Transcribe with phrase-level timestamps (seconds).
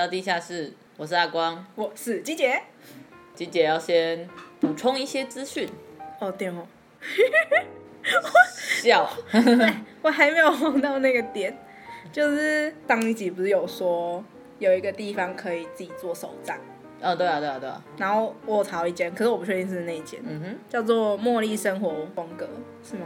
[0.00, 2.62] 到地下室，我是阿光，我是鸡姐。
[3.34, 4.26] 鸡姐要先
[4.58, 5.68] 补充一些资讯。
[6.18, 6.66] 哦，对哦。
[8.82, 9.06] 笑。
[10.00, 11.54] 我还没有红到那个点，
[12.10, 14.24] 就是上一集不是有说
[14.58, 16.56] 有一个地方可以自己做手账。
[17.02, 17.84] 哦，对啊，对啊，对啊。
[17.98, 20.18] 然后我有查到一间，可是我不确定是，是那一间。
[20.26, 20.58] 嗯哼。
[20.70, 22.48] 叫做茉莉生活风格，
[22.82, 23.04] 是吗？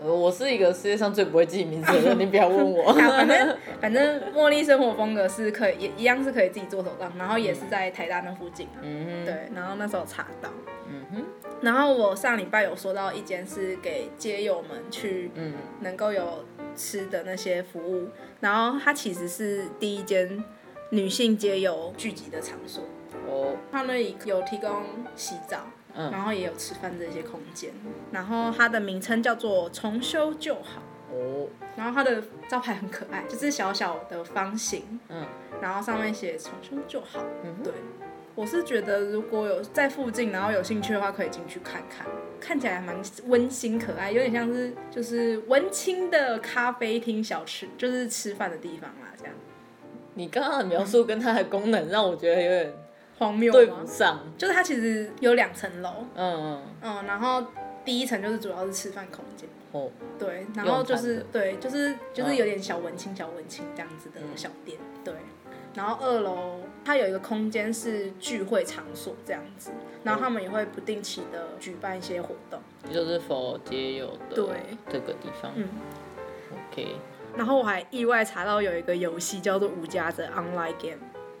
[0.00, 2.92] 呃，我是一个世界上最不会记名字的人，你不要问我。
[2.94, 8.78] 反正反正茉莉生活风格是可以，也一样是可以自己做手账，然后也是在台大那附近啊。
[8.82, 9.24] 嗯哼。
[9.24, 10.48] 对，然后那时候查到。
[10.88, 11.24] 嗯哼。
[11.60, 16.44] 然后我上礼拜有说到一间是给街友们去，嗯，能够有
[16.76, 18.08] 吃的那些服务，
[18.40, 20.44] 然后它其实是第一间
[20.90, 22.84] 女性街友聚集的场所。
[23.26, 23.56] 哦。
[23.72, 24.70] 他那里有提供
[25.16, 25.66] 洗澡。
[26.12, 27.72] 然后也有吃饭这些空间，
[28.12, 30.80] 然后它的名称叫做重修旧好。
[31.10, 35.26] 哦，然后它的招牌很可爱，就是小小的方形，嗯，
[35.60, 37.72] 然后上面写重修旧好，嗯，对，
[38.34, 42.06] 我是觉得如果有在附近，然后有兴趣的话，可以进去看看，
[42.38, 42.94] 看起来还蛮
[43.26, 49.34] 温馨可爱，有点像是就是文青的咖啡厅小吃，就是吃饭的地方啦，这样。
[50.14, 52.74] 你刚刚的描述跟它的功能让我觉得有点。
[53.18, 56.62] 荒谬对不上，就是它其实有两层楼，嗯嗯。
[56.82, 57.44] 嗯，然后
[57.84, 65.14] 第一层就是主要是吃饭空间，哦，对，然后就是对，就是就是有点小文青小文青这样子的小店，嗯、对，
[65.74, 69.72] 然后二楼它有一个空间是聚会场所这样子，
[70.04, 72.60] 然后他们也会不定期的举办一些活动，
[72.92, 74.46] 就是佛街有的对。
[74.88, 75.68] 这个地方，嗯
[76.70, 76.94] ，OK，
[77.36, 80.98] 然后我还意外查到有一个游戏叫做无家者 Online Game。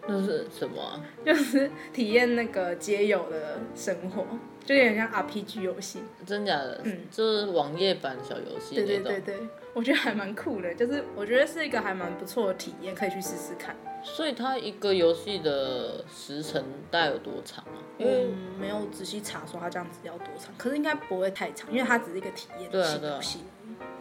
[0.08, 1.04] 那是什么、啊？
[1.24, 4.24] 就是体验那个街友的生活，
[4.64, 6.00] 就有点像 RPG 游戏。
[6.26, 6.80] 真假的？
[6.84, 8.74] 嗯，就是网页版小游戏。
[8.74, 9.36] 对对对对，
[9.74, 13.76] 我觉得还蛮酷的，就是我觉得是一个还蛮不错的体验，可以去试试看。
[14.02, 17.76] 所以它一个游戏的时程大概有多长啊？
[17.98, 23.20] 因为嗯，没有仔细查说它这样子要多长，可是应该不会太长，因为它只是一个体验对啊对啊。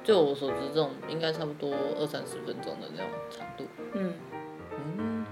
[0.03, 3.65] 就我所知，这种应该差不多二三十分钟的那种长度。
[3.93, 4.13] 嗯。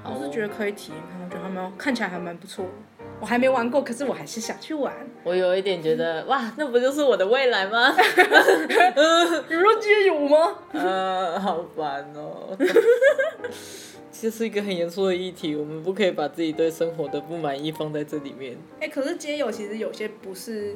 [0.07, 2.71] 我是觉得可以体验看，我觉得还蛮看起来还蛮不错的。
[3.19, 4.93] 我还没玩过，可是我还是想去玩。
[5.23, 7.95] 我有一点觉得，哇，那不就是我的未来吗？
[7.97, 10.55] 你说街友吗？
[10.73, 12.55] 呃，好烦哦。
[14.11, 18.53] 其实是一个很严肃的议题，我们不可以把自己对生活的不满意放在这里面。
[18.79, 20.75] 哎、欸，可是街友其实有些不是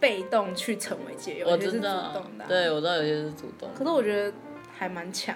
[0.00, 2.46] 被动去成为街友，有些是主动的、啊。
[2.48, 3.68] 对，我知道有些是主动。
[3.74, 4.32] 可是我觉得
[4.76, 5.34] 还蛮强。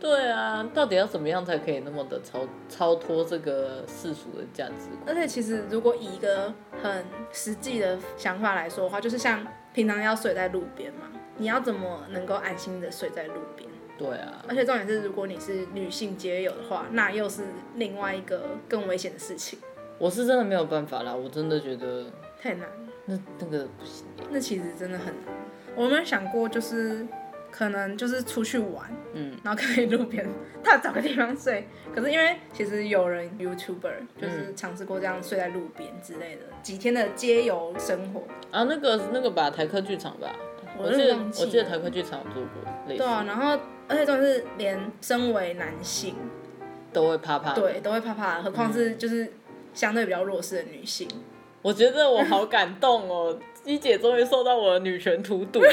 [0.00, 2.40] 对啊，到底要怎么样才可以那么的超
[2.70, 5.08] 超脱这个世俗的价值观？
[5.08, 6.52] 而且其实如果以一个
[6.82, 11.02] 很实际的想法来说的话，就是像平常要睡在路边嘛，
[11.36, 13.68] 你要怎么能够安心的睡在路边？
[13.98, 14.42] 对啊。
[14.48, 17.42] 而且重点是，如果你是女性街友的话，那又是
[17.74, 19.58] 另外一个更危险的事情。
[19.98, 22.06] 我是真的没有办法啦，我真的觉得
[22.40, 22.74] 太难了。
[23.04, 24.06] 那那个不行。
[24.30, 25.34] 那其实真的很难。
[25.76, 27.06] 我有没有想过就是。
[27.50, 30.26] 可能就是出去玩，嗯，然后可以路边，
[30.62, 31.66] 他找个地方睡。
[31.94, 38.22] 可是因为其实有人 YouTuber 就是尝试过这样睡在路边之类的，几天的街游生活。
[38.50, 40.34] 啊，那个那个吧，台客剧场吧，
[40.78, 42.98] 我记得我记得台客剧场有做过类似。
[42.98, 46.14] 对啊，然后而且重点是连身为男性
[46.92, 49.32] 都会怕怕，对，都会怕怕，何况是就是
[49.74, 51.08] 相对比较弱势的女性。
[51.62, 55.68] 我觉得我好感动哦，鸡姐终于受到我的女权荼毒了。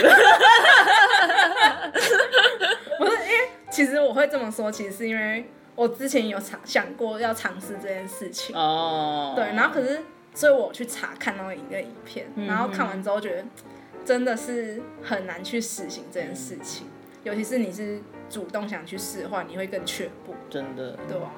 [2.99, 9.33] 不是，因为其实我会这么说，其实是因为我之前有尝想过要尝试这件事情哦。
[9.35, 10.01] 对，然后可是，
[10.33, 13.45] 所以我去查看到一个影片，然后看完之后觉得
[14.03, 16.87] 真的是很难去实行这件事情，
[17.23, 20.35] 尤其是你是主动想去试的话，你会更却步。
[20.49, 20.97] 真的。
[21.07, 21.31] 对啊，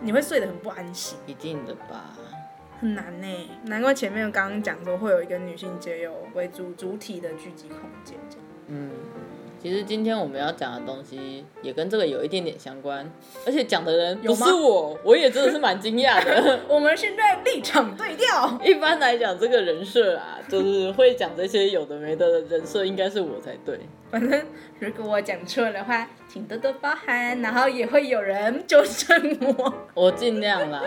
[0.00, 1.18] 你会睡得很不安心。
[1.26, 2.14] 一定的吧。
[2.80, 3.26] 很难呢，
[3.64, 8.90] 难怪前面刚刚讲说会有一个女性街友为主主体的聚集空间这样，嗯，
[9.62, 13.10] 其实今天我们要讲的东西也跟这个有一点点相关，
[13.46, 16.60] 而且讲的人不是我，我也真的是蛮惊讶的。
[16.68, 18.60] 我们现在立场对调。
[18.62, 23.80] 一般来讲，这个人设啊，就是会讲这些有的没的的人设，应该是我才对。
[24.10, 24.46] 反正
[24.78, 29.74] 如果我讲错的话，请多多包涵，然后也会有人纠正我。
[29.94, 30.82] 我尽量啦。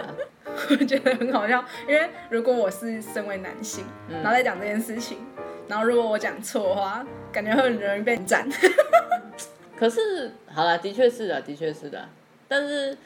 [0.69, 5.19] 我觉得很好笑，因为如果我是身为男性，然后在讲这件事情，
[5.67, 8.49] 然后如果我讲错的话，感觉会很容易被斩。
[9.77, 12.09] 可是，好啦，的确是的，的确是的。
[12.47, 12.97] 但是，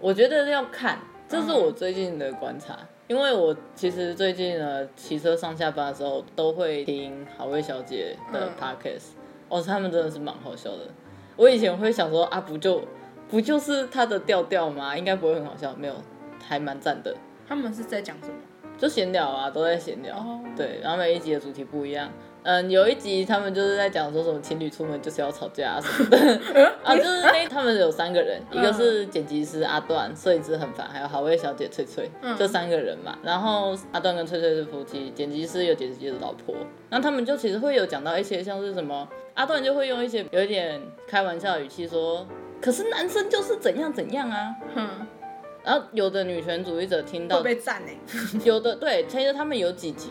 [0.00, 2.76] 我觉得要看，这是我最近的观察，
[3.06, 9.10] 因为我其实最近呢，骑车上下班的时候都会听好味小姐的 podcast，
[9.48, 10.88] 哦，他们真的是蛮好笑的。
[11.36, 12.82] 我以前会想说啊，不就。
[13.30, 14.96] 不就是他的调调吗？
[14.96, 15.94] 应该不会很好笑，没有，
[16.42, 17.14] 还蛮赞的。
[17.46, 18.34] 他们是在讲什么？
[18.78, 20.16] 就闲聊啊，都在闲聊。
[20.16, 22.10] 哦对，然后每一集的主题不一样。
[22.48, 26.16] 嗯，有一集他们就是在讲说什么情侣出门就是要吵架啊什么的。
[26.82, 33.18] 啊，就是那他们有三个人，一个是剪辑师阿段，摄影师很烦，还有好味小姐翠翠，这三个人嘛。
[33.22, 36.54] 然后阿段跟翠翠是夫妻，剪辑师有剪辑师的老婆。
[36.88, 42.26] 那他们就其实会有讲到一些像是什么，阿段就会用一些有一点开玩笑的语气说，
[42.62, 44.56] 可是男生就是怎样怎样啊。
[45.62, 47.92] 然后有的女权主义者听到会被赞呢，
[48.42, 50.08] 有的对，其实他们有几集。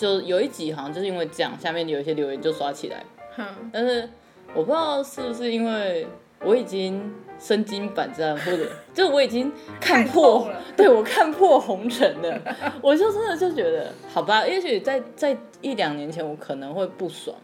[0.00, 3.04] 就有一集好像就是因为这样，下面有一些留言就刷起来。
[3.36, 4.08] 嗯、但是
[4.54, 6.06] 我不知道是不是因为
[6.42, 12.40] 我已经身经百战，或者就我已经看破，了对我看破红尘了。
[12.80, 17.36] 我就真的就觉得，好吧，也许在在一两年前我可能会不爽，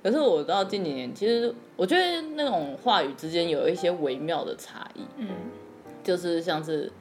[0.00, 5.00] 可是我到近几年，其实我觉得那种话语之间有一些微妙的差异。
[5.16, 5.28] 嗯，
[6.04, 6.92] 就是像是。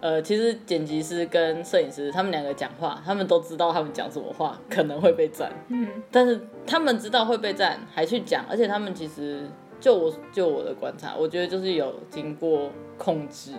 [0.00, 9.42] 呃，其实剪辑师跟摄影师他们两个讲话，他们都知道他们讲什么话可能会被赞，嗯，但是他们知道会被赞，还去讲，而且他们其实
[9.78, 13.52] 就我就我的观察，我觉得就是有经过控制，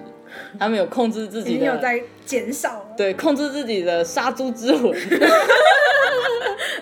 [0.57, 4.91] 他们有控制自己的，有在减少，对，控制自己的杀猪之魂。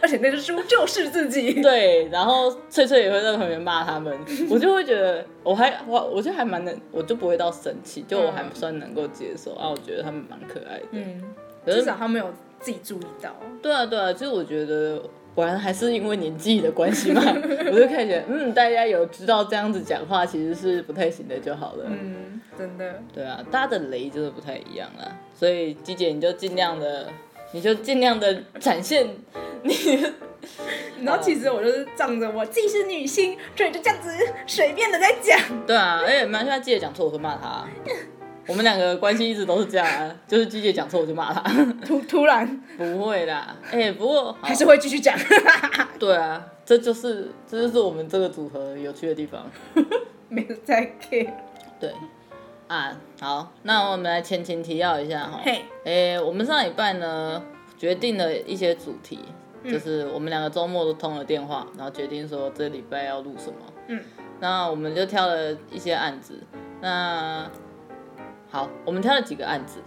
[0.02, 1.54] 而且那只猪就是自己。
[1.62, 4.18] 对，然后翠翠也会在旁边骂他们，
[4.50, 9.70] 我就会觉得，我还我我就还蛮能，我就不会到生气，就我还算能够接受啊。
[9.70, 11.24] 我觉得他们蛮可爱的，嗯，
[11.66, 13.36] 是至少他们有自己注意到。
[13.62, 15.02] 对啊，对啊，其实我觉得
[15.36, 17.22] 果然还是因为年纪的关系嘛，
[17.72, 21.86] 我就开始嗯，大家有知道这样子讲话其实是不太行的就好了。
[21.88, 23.02] 嗯，真的。
[23.14, 27.08] 对啊，大家的雷就是不太一样啦，所以季姐你就尽量的。
[27.52, 29.08] 你就尽量的展现
[29.64, 29.74] 你，
[31.02, 34.10] 然后其实我就是仗着我既是女性，所以就这样子
[34.46, 35.40] 随便的在讲。
[35.66, 37.66] 对啊，而且蛮现在鸡姐讲错我会骂他，
[38.48, 41.42] 我们两个关系一直都是这样啊，就是鸡姐讲错我就骂他。
[41.86, 45.18] 突突然 不会啦，哎、欸，不过 还是会继续讲。
[45.98, 49.50] 对啊，这就是这就是我们这个组合有趣的地方。
[50.30, 51.34] 没有在 care。
[51.80, 51.92] 对。
[52.70, 55.42] 啊，好，那我们来前情提要一下哈。
[55.44, 57.42] 嘿，哎，我们上礼拜呢
[57.76, 59.18] 决定了一些主题，
[59.64, 63.56] 嗯、就是我们两个周末都通了电话，然后决定说这礼拜要录什么。
[63.88, 64.00] 嗯，
[64.40, 66.44] 那我们就挑了一些案子。
[66.80, 67.50] 那
[68.52, 69.80] 好，我们挑了几个案子，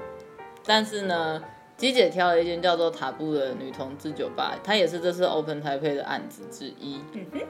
[0.66, 1.40] 但是呢，
[1.76, 7.00] 鸡姐挑了一间叫做塔布的女同志酒吧，它也是这次 Open Taipei 的案子之一。
[7.12, 7.40] 嗯哼，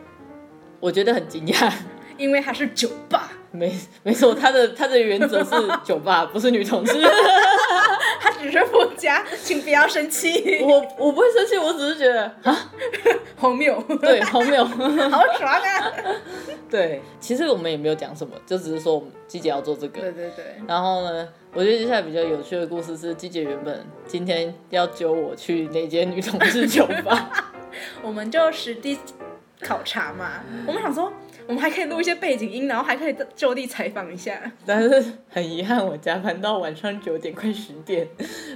[0.78, 1.72] 我觉得很惊讶，
[2.18, 3.31] 因为它是酒吧。
[3.52, 3.72] 没
[4.02, 5.50] 没错，他的他的原则是
[5.84, 6.92] 酒吧，不是女同志。
[8.20, 10.62] 他只是附加，请不要生气。
[10.62, 12.70] 我我不会生气，我只是觉得啊，
[13.36, 13.82] 荒谬。
[14.00, 15.92] 对，荒谬， 好爽啊！
[16.70, 20.00] 对，其实我们也没有讲什么，就只是说我们季姐要做这个。
[20.00, 20.56] 对对对。
[20.66, 27.52] 然后呢，我觉得接下来比较有趣的故事是，季姐原本今天要揪我去那间女同志酒吧，
[28.02, 28.98] 我们就实地
[29.60, 30.42] 考察嘛。
[30.66, 31.12] 我们想说。
[31.46, 34.40] 我们还可以录一些背景音，然后还可以就地采访一下。
[34.64, 38.06] 但是很遗憾，我加班到晚上九点快十点，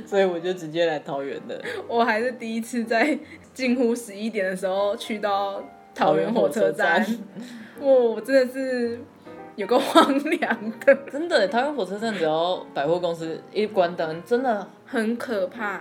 [0.07, 1.61] 所以我就直接来桃园的。
[1.89, 3.19] 我还是第一次在
[3.53, 5.63] 近乎十一点的时候去到
[5.95, 7.05] 桃园火车站。
[7.81, 9.01] 哇，我真的是
[9.57, 10.95] 有个荒凉的。
[11.11, 15.81] 真的，桃园火车站只要百货公司一关灯，真的很可怕，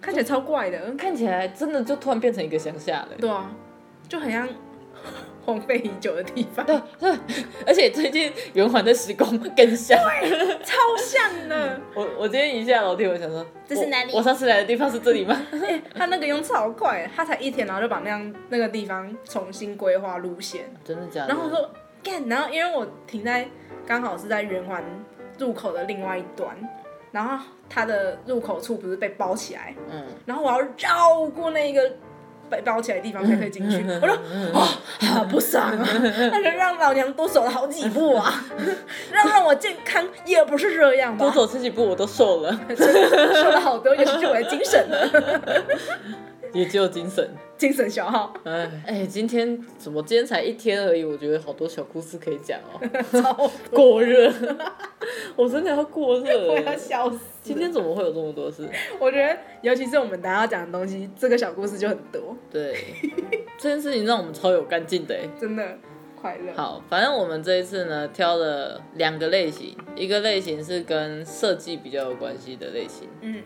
[0.00, 0.94] 看起来超怪的。
[0.96, 3.08] 看起来真的就突然变成一个乡下了。
[3.18, 3.54] 对啊，
[4.08, 4.48] 就很像。
[5.48, 7.10] 荒废已久的地方，对对，
[7.66, 9.26] 而且最近圆环的施工
[9.56, 9.98] 更像，
[10.62, 11.80] 超像的。
[11.96, 14.12] 我我今天一下楼梯，我想说这是哪里？
[14.12, 15.40] 我上次来的地方是这里吗？
[15.52, 21.28] 欸、 他那个用超快，他才一天，然后就把那样那个地方重新规划路线，真的假的？
[21.28, 21.70] 然后我说
[22.02, 23.48] 干，然后因为我停在
[23.86, 24.84] 刚好是在圆环
[25.38, 26.54] 入口的另外一端，
[27.10, 31.90] 然后它的入口处不是被包起来，嗯，然后我要绕过那个。
[32.50, 33.84] 被包起来的地方才可以进去。
[34.00, 34.14] 我说
[34.58, 34.68] 啊，
[35.14, 35.88] 好 不爽啊！
[36.32, 38.44] 那就让老娘多走了好几步啊，
[39.12, 41.24] 让让我健康也不是这样吧。
[41.24, 45.64] 多走十几步我都瘦了，瘦了好多，也是我的精神了。
[46.52, 48.32] 也只有精神，精神消耗。
[48.44, 51.04] 哎哎，今天怎么今天才一天而已？
[51.04, 52.80] 我觉得好多小故事可以讲哦。
[53.22, 54.32] 超 过热，
[55.36, 57.18] 我真的要过热，我要笑死。
[57.42, 58.68] 今天怎么会有这么多事？
[58.98, 62.36] 我觉得，尤其是我们等下要讲的东西，这个小故事就很多。
[62.50, 62.76] 对，
[63.58, 65.78] 这件事情让我们超有干劲的，真的
[66.20, 66.52] 快乐。
[66.54, 73.42] 好，反正我们这一次呢，挑了两个类型，一个类型是跟设计比较有关系的类型，嗯。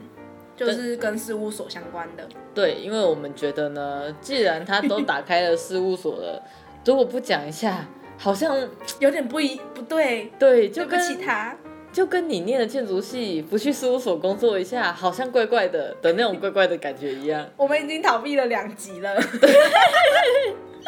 [0.57, 2.29] 就是跟事务所相关的。
[2.55, 6.43] 对，因为我们觉得呢，既然他都打开了事务所了，
[6.85, 7.87] 如果不讲一下，
[8.19, 8.57] 好像
[8.99, 11.57] 有点不一不对，对，就对不起他。
[11.93, 17.47] 就跟你念的建筑系不去事务所工作一下，好像怪怪的的那种怪怪的感觉一样。
[17.55, 19.15] 我们已经逃避了两集了，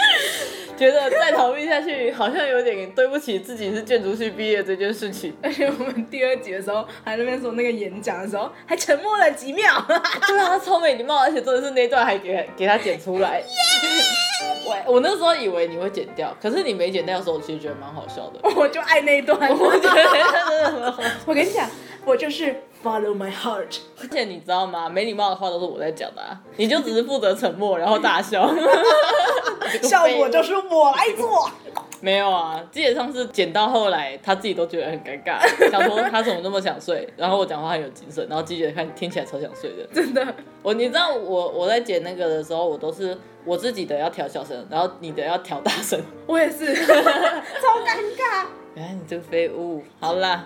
[0.77, 5.35] 觉得再逃避下去，好像有点对不起自己是建筑系毕业这件事情。
[5.43, 9.65] 而且我们第二集的时候，还在那边说那个演讲的时候，还沉默了几秒。
[10.27, 13.43] 对啊，超没礼貌，而且真的是那段还给给他剪出来。
[14.67, 18.41] 我我那时候以为你会剪掉，可是你没剪掉的时候，我其实觉得蛮好笑的。
[18.57, 20.05] 我就爱那一段，我觉得
[20.49, 21.03] 真的很好。
[21.27, 21.69] 我跟你讲，
[22.05, 23.79] 我就是 follow my heart。
[24.01, 24.89] 而且你知道吗？
[24.89, 28.47] 没礼貌的话都是我在讲的啊，你就只是负责沉默，然后大笑。
[29.83, 31.51] 效果就是我来做。
[32.01, 40.27] 没有啊，基本上是剪到后来，他自己都觉得很尴尬， 想说他怎么那么想睡，然后我讲话很有精神，然后记者看听起来超想睡的，真的。
[40.63, 45.99] 我你知道我我在剪那个的时候，我都是我自己的要调小声，然后你的要调大声。
[46.27, 46.93] 我也是，超
[47.81, 48.45] 尴尬。
[48.75, 49.83] 原来你这个废物。
[49.99, 50.45] 好啦，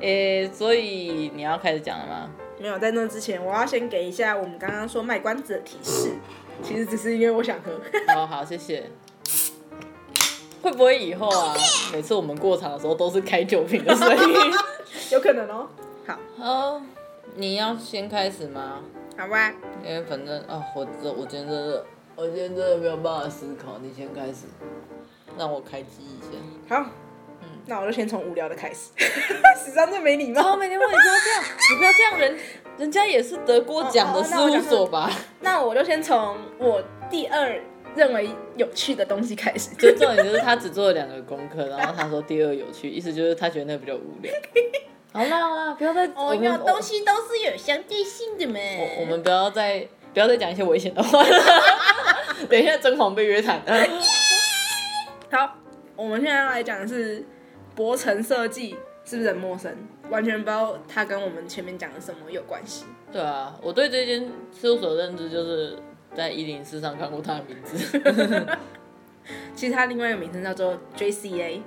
[0.00, 2.30] 诶、欸，所以你要开始讲了吗？
[2.58, 6.12] 没有，在那之前，我要先给一下我们刚刚说卖关子的提示，
[6.62, 7.72] 其实只是因为我想喝。
[8.14, 8.90] 好好，谢谢。
[10.62, 11.54] 会不会以后啊，
[11.90, 14.52] 每次我们过场的时候都是开酒瓶的声音？
[15.10, 15.66] 有可能哦。
[16.06, 16.82] 好，哦，
[17.34, 18.82] 你要先开始吗？
[19.16, 19.52] 好吧。
[19.82, 23.78] 因为反正啊，我这我今天真的，我今天真的没有办法思考。
[23.82, 24.44] 你先开始，
[25.38, 26.76] 让我开机一下。
[26.76, 26.90] 好，嗯，
[27.70, 28.90] 那我就先从无聊的开始。
[29.64, 30.42] 史上最没礼貌。
[30.42, 30.82] 超没礼貌！
[30.86, 32.38] 你不要这样，你不要这样，人
[32.78, 35.08] 人家也是得过奖的事务所吧？
[35.40, 37.58] 那我就先从我第二。
[37.96, 44.32] 认为有趣的东西开始， 就重点就是他只做了两个功课，然后他说第二有趣，意思就是他觉得那个比较无聊。
[45.12, 48.60] 好啦好啦，不要再 哦，有东西都是有相对性的嘛。
[48.78, 49.84] 我我们不要再
[50.14, 51.44] 不要再讲一些危险的话了。
[52.48, 53.60] 等一下，甄嬛被约谈。
[55.32, 55.56] 好，
[55.96, 57.24] 我们现在要来讲的是
[57.80, 59.74] 柏成设计，是不是很陌生？
[60.10, 62.84] 完全不知道它跟我们前面讲的什么有关系。
[63.10, 65.78] 对啊，我对这间事务所的认知就是。
[66.12, 67.78] 在一零四上看过他的名字，
[69.54, 71.60] 其实他另外一个名称叫做 JCA，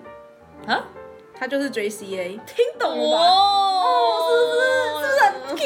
[0.68, 0.86] 啊，
[1.34, 3.24] 他就是 JCA，听懂了吗？
[3.24, 5.08] 哦，哦，是不是？
[5.08, 5.66] 是不是很跳？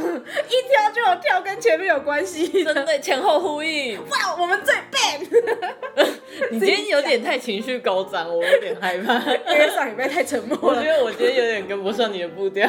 [0.48, 3.98] 一跳就有跳跟前面有关系，真的前后呼应。
[4.08, 5.20] 哇，我们最 bad。
[6.50, 9.14] 你今天有点太情绪高涨，我有点害怕，
[9.52, 10.78] 因为上礼拜太沉默了。
[10.78, 12.68] 我觉得我今天有点跟不上你的步调。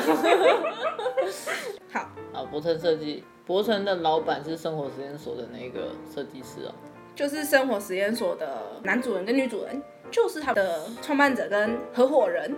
[1.92, 3.24] 好，好，博成设计。
[3.44, 6.72] 博成的老板是生活实验所的那个设计师哦，
[7.14, 12.56] 就是生活实验所的男主人跟女主人，就是他的创办者跟合伙人，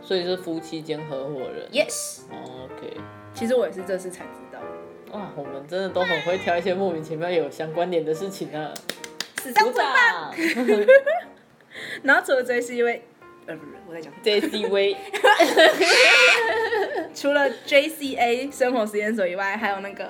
[0.00, 1.68] 所以是夫妻兼合伙人。
[1.70, 2.86] Yes，OK。
[2.86, 3.21] Okay.
[3.34, 4.60] 其实我也是这次才知道。
[5.12, 8.72] 哇，我们真的都很会挑一些莫名其妙有相关联的事情啊！
[9.42, 10.34] 死上最棒。
[12.02, 13.02] 然后除了这是一位。
[13.44, 14.96] 呃，不是，我在讲 JCV。
[17.12, 20.08] 除了 JCA 生活实验所以外，还有那个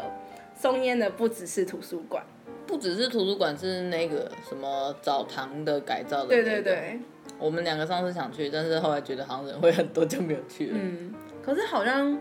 [0.54, 2.22] 松烟的不只是图书馆，
[2.66, 6.42] 不只是图书馆，是那个什么澡堂的改造的、那个。
[6.42, 7.00] 对对对，
[7.38, 10.72] 我们两个上次想去，但是后来觉得好像人会很多，就没有去了。
[10.74, 12.20] 嗯，可是好像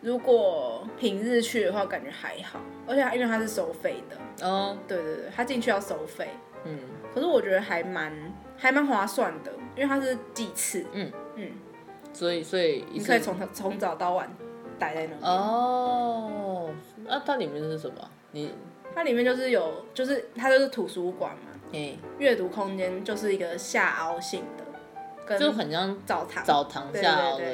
[0.00, 4.46] 如果平日去的话，感觉还好，而且因为它是收费的。
[4.46, 6.28] 哦，对对对，它进去要收费。
[6.64, 6.78] 嗯，
[7.14, 8.12] 可是我觉得还蛮
[8.56, 9.52] 还蛮划算的。
[9.76, 11.50] 因为它是几次，嗯嗯，
[12.10, 14.26] 所以所以你可以从从早到晚
[14.78, 15.22] 待在那里。
[15.22, 16.70] 哦，
[17.04, 17.96] 那、啊、它里面是什么？
[18.32, 18.54] 你
[18.94, 24.64] 它里面就是有，就是它就是图书馆嘛，嗯阅、嗯、读空间就是一个下凹性的，
[25.26, 27.44] 跟就很像澡堂，澡堂下凹的。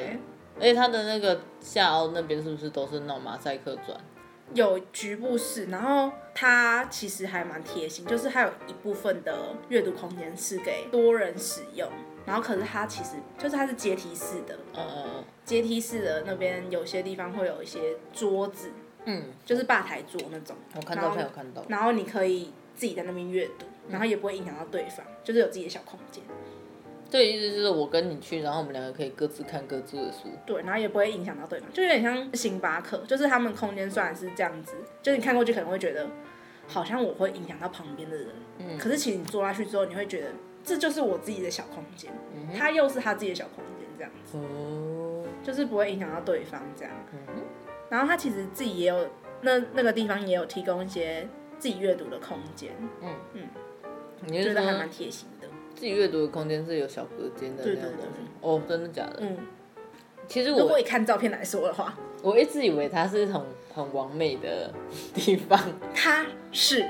[0.57, 3.97] 而且它的那个下凹那边是不是都是那种马赛克砖？
[4.53, 11.89] 有局部是，然后它其实还蛮贴心，就是它有一部分的阅读空间是给多人使用。
[12.25, 18.71] 然后可是它其实就是它是阶梯式的，呃，阶梯式的那边有些地方会有一些桌子，
[19.05, 20.55] 嗯，就是吧台桌那种。
[20.75, 21.65] 我看到，我有看到。
[21.67, 26.23] 然后你可以自己在那边阅读，然后也不会影响到对方，就是有自己的小空间。
[27.13, 30.29] 对，意思就是我跟你去，然后我们两个可以各自看各自的书。
[30.45, 36.07] 对，然后也不会影响到对方，就有点像星巴克，就是他们空间虽然是这样子，就是你看过去可能会觉得
[36.67, 38.27] 好像我会影响到旁边的人，
[38.57, 40.29] 嗯，可是其实你坐下去之后，你会觉得。
[40.65, 42.09] 这就是我自己的小空间，
[42.57, 46.93] 他又是他自己的小空间，这样子，哦，就是不会影响到对方这样。
[47.89, 49.09] 然后他其实自己也有
[49.41, 51.27] 那那个地方也有提供一些
[51.59, 53.49] 自己阅读的空间，嗯嗯，
[54.25, 55.42] 你觉得还蛮贴心的。
[55.75, 59.17] 自己阅读的空间是有小隔间的那样东西，哦，真的假的？
[59.19, 59.37] 嗯，
[60.27, 63.41] 其实我如果以看照片来说的话，我一直以为它是很
[63.73, 64.71] 很完美的
[65.13, 65.59] 地方。
[65.93, 66.81] 它是，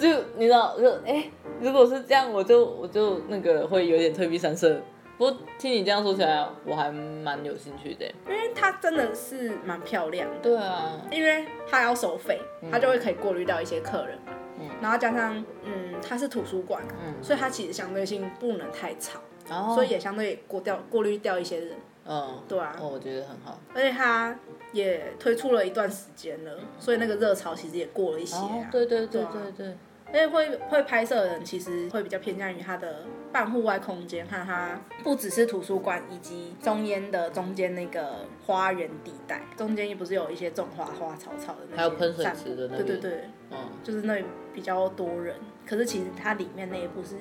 [0.00, 1.30] 就你知道，就哎、欸，
[1.60, 4.80] 如果是这样，我就我就那个会有点退避三舍。
[5.18, 10.36] 不过听你这样说起来，我还蛮有兴趣的，因为它真的是蛮漂亮的。
[10.40, 12.40] 对啊，因为它要收费，
[12.70, 14.32] 它就会可以过滤掉一些客人嘛。
[14.78, 19.20] 嗯，然后加上嗯，它是图书馆，嗯，所以它其实相对性不能太吵，
[19.50, 21.76] 哦，所以也相对过掉过滤掉一些人。
[22.06, 22.74] 嗯，对啊。
[22.80, 23.58] 哦，我觉得很好。
[23.74, 24.34] 而且它
[24.72, 28.42] 也推出了一段时间了，所以那个热潮其实也过了一些啊。
[28.42, 29.66] 哦，对对对对对。
[29.66, 29.76] 对
[30.12, 44.24] 因为会会拍摄的人其实会比较偏向于它的半户外空间，和它不只是图书馆，以及中间的中间那个花园地带，中间也不是有一些种花花草草的还有喷水池的那对对对，嗯，就是那里
[44.54, 45.36] 比较多人，
[45.66, 47.16] 可是其实它里面那一部是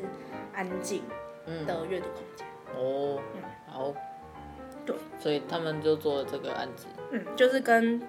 [0.53, 1.01] 安静
[1.65, 2.47] 的阅读空间。
[2.75, 3.93] 哦，嗯，好，
[4.85, 8.01] 对，所以他们就做了这个案子，嗯，就是跟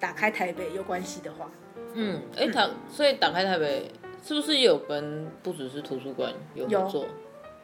[0.00, 1.48] 打开台北有关系的话。
[1.92, 3.90] 嗯，哎、欸，他所以打开台北
[4.22, 7.06] 是不是也有跟不只是图书馆有合作？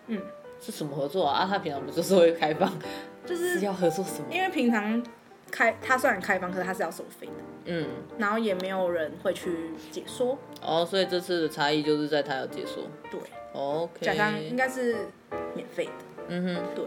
[0.06, 0.20] 嗯，
[0.60, 1.40] 是什么合作啊？
[1.40, 2.72] 啊，他平常不就是会开放？
[3.26, 4.26] 就是，要合作什么？
[4.30, 5.02] 因为平常
[5.50, 7.32] 开他虽然开放，可是他是要收费的。
[7.66, 10.38] 嗯，然后也没有人会去解说。
[10.62, 12.84] 哦，所以这次的差异就是在他有解说。
[13.10, 13.20] 对
[13.52, 14.06] ，OK。
[14.06, 15.06] 假装应该是
[15.54, 15.92] 免费的。
[16.28, 16.84] 嗯哼，对。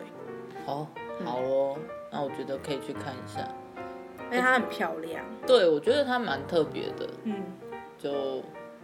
[0.65, 0.87] 哦，
[1.25, 3.47] 好哦，嗯、那我觉得可以去看一下。
[4.31, 7.43] 因为它很漂亮，对，我觉得它蛮特别的，嗯，
[7.97, 8.43] 就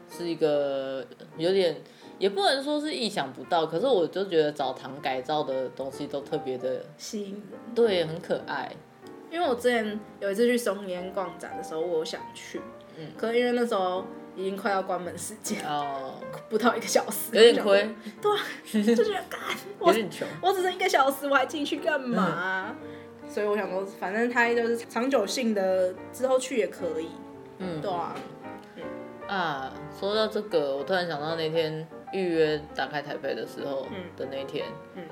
[0.09, 1.05] 是一个
[1.37, 1.81] 有点，
[2.19, 8.71] 也不能说是意想不到，可是我就觉得澡堂改造的东西都特别的吸引人，对，很可爱。
[9.31, 12.61] 因为我之前有一次去松烟逛展的时候，我有想去，
[12.97, 16.15] 嗯，可是因为那时候已经快要关门时间哦，
[16.49, 17.89] 不到一个小时，有点亏，
[18.21, 19.39] 对，就觉得干，
[19.81, 22.75] 有点穷，我只剩一个小时，我还进去干嘛？
[22.81, 22.95] 嗯
[23.27, 27.07] 所以我想说，反正它就是长久性的，之后去也可以。
[27.57, 28.15] 嗯，对啊。
[29.27, 33.85] 嗯啊，说到这个，我突然想到那天预约打开台北的时候
[34.15, 35.03] 的那天，嗯，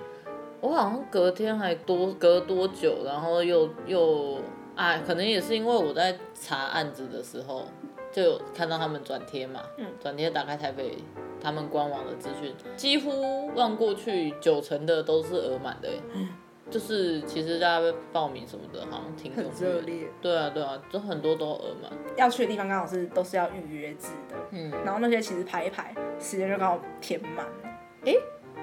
[0.62, 4.40] 我好像隔天还多隔多久，然后又又
[4.76, 7.66] 啊，可能也是因为我在查案子的时候，
[8.12, 10.98] 就有看到他们转贴嘛，嗯，转贴打开台北
[11.42, 15.90] 他们官网的资讯，几乎望过去九成的都是额满的。
[16.14, 16.30] 嗯
[16.74, 20.08] 就是其实大家报名什么的，好像挺很热烈。
[20.20, 21.92] 对啊，对啊，就很多都额满。
[22.18, 27.46] 要去的地方刚好是都是要预约制的，嗯，然后那些其实排一排，时间就刚好填满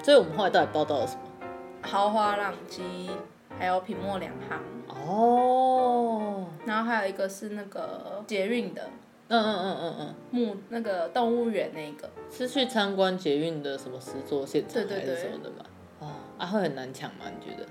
[0.02, 1.20] 所以我们后来到底报到了什么？
[1.82, 3.10] 豪华浪机，
[3.56, 4.60] 还有品墨两行。
[5.06, 6.46] 哦。
[6.66, 8.90] 然后还有一个是那个捷运的，
[9.28, 15.64] 嗯嗯嗯嗯嗯，木那个动物园那个，是去参观捷运的什么实作现场还是什么的吗？
[16.00, 17.26] 哦，啊会很难抢吗？
[17.28, 17.66] 你觉得？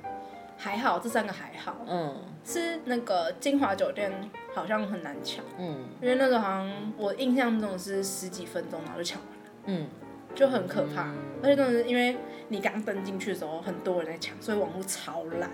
[0.62, 1.78] 还好，这三个还好。
[1.88, 4.12] 嗯，是那个金华酒店
[4.54, 5.44] 好像很难抢。
[5.58, 9.52] 嗯，因为那个好像我印象中是十几分钟然后就抢完了。
[9.68, 9.88] 嗯，
[10.36, 11.04] 就很可怕。
[11.04, 12.18] 嗯、而且真的是因为
[12.50, 15.50] 你刚登进去的时候，很多人在抢，所以网络超烂，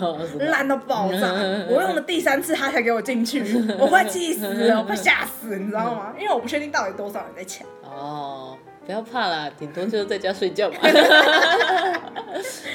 [0.50, 1.32] 烂到爆炸。
[1.70, 3.42] 我用了第三次，他才给我进去，
[3.80, 6.12] 我快气死了，我快吓死，你知道吗？
[6.20, 7.66] 因为我不确定到底多少人在抢。
[7.82, 8.58] 哦。
[8.86, 10.76] 不要怕啦，顶多就是在家睡觉嘛。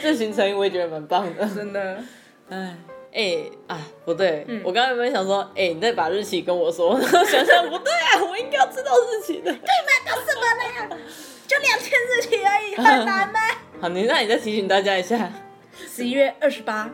[0.06, 1.98] 这行程我也觉得蛮棒的，真的。
[2.48, 2.76] 哎，
[3.12, 6.94] 哎啊，不对，嗯、我刚刚有没有想说，哎，你再把日期跟我说？
[7.02, 9.52] 想想不对啊，我应该要知道日期的。
[9.52, 9.60] 对嘛？
[10.06, 10.98] 都什么呢？
[11.48, 13.40] 就两天日期而已，很难吗？
[13.82, 15.32] 好，你那你再提醒大家一下，
[15.76, 16.88] 十一月二十八、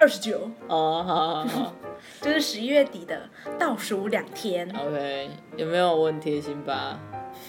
[0.00, 0.50] 二十九。
[0.68, 1.74] 哦，好好好，
[2.22, 4.66] 就是十一月底的倒数两天。
[4.74, 6.98] OK，有没有问贴心吧？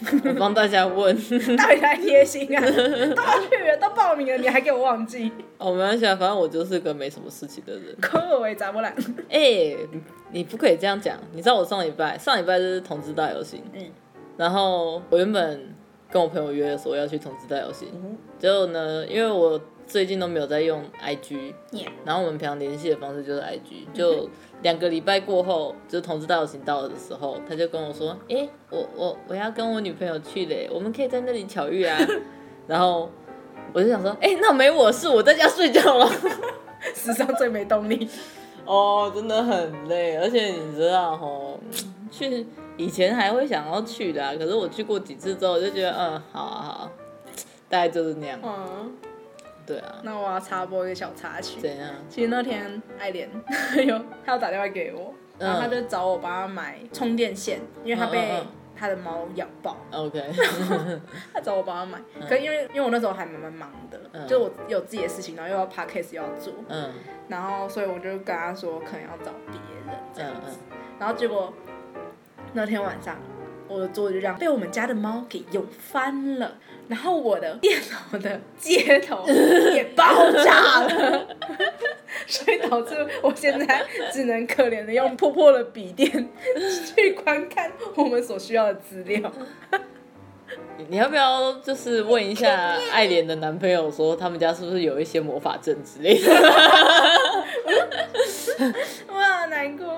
[0.25, 1.15] 我帮大家问，
[1.57, 2.61] 到底太贴心啊！
[2.65, 5.31] 都去了，都报名了，你还给我忘记？
[5.57, 7.95] 哦，没关系啊，反正我就是个没什么事情的人。
[8.01, 8.93] 可我也咋不来？
[9.29, 9.75] 哎，
[10.31, 11.17] 你不可以这样讲。
[11.33, 13.61] 你知道我上礼拜，上礼拜就是同志大游行。
[13.73, 13.85] 嗯。
[14.37, 15.73] 然后我原本
[16.11, 24.29] 跟我朋友约说要去同志大游行，嗯、结果呢，因为我最近都没有在用 IG，、嗯、然后我们平常联系的方式就是 IG，就。
[24.61, 31.95] 两个礼拜过后，就是同志大游行到了的时候，他就跟我说：“哎、欸，我我我要跟我女朋友去嘞，我们可以在那里巧遇啊。
[32.65, 33.11] ”然后
[33.73, 36.09] 我就想说：“哎、欸，那没我事，我在家睡觉了。
[36.95, 38.09] ”史上最没动力
[38.65, 41.59] 哦，真的很累，而且你知道吼，
[42.09, 46.91] 去以前还会想要去的、啊，可是我去过几次之后，我就觉得嗯，好啊好啊，
[47.69, 48.39] 大概就是那样。
[48.41, 48.91] 嗯
[49.65, 51.59] 对啊，那我要插播一个小插曲。
[51.59, 51.89] 怎样？
[52.09, 53.29] 其实那天艾连
[53.85, 58.41] 有他有打电话给我，然后他就找我帮他买充电线，因为他被
[58.77, 59.77] 他的猫咬爆。
[59.91, 60.21] OK，
[61.33, 66.91] 他找我帮他买，嗯、可是因为因为我那时候还蛮蛮忙的，嗯、就我有自己的事情，然后又要 podcast 又要做，嗯，
[67.27, 69.55] 然后所以我就跟他说可能要找别
[69.87, 70.57] 人这样子，
[70.99, 71.53] 然后结果
[72.53, 73.17] 那天晚上
[73.67, 76.55] 我的桌子就这样被我们家的猫给用翻了。
[76.87, 79.25] 然后我的电脑的接头
[79.73, 81.27] 也爆炸了，
[82.27, 86.29] 所以导致我现在只能可怜的用破破的笔电
[86.95, 89.31] 去观看我们所需要的资料。
[90.87, 96.29] 你要不要就是问一下爱莲的男朋友，说他们家是不是有一些魔法阵之类的？
[99.07, 99.95] 我好难过。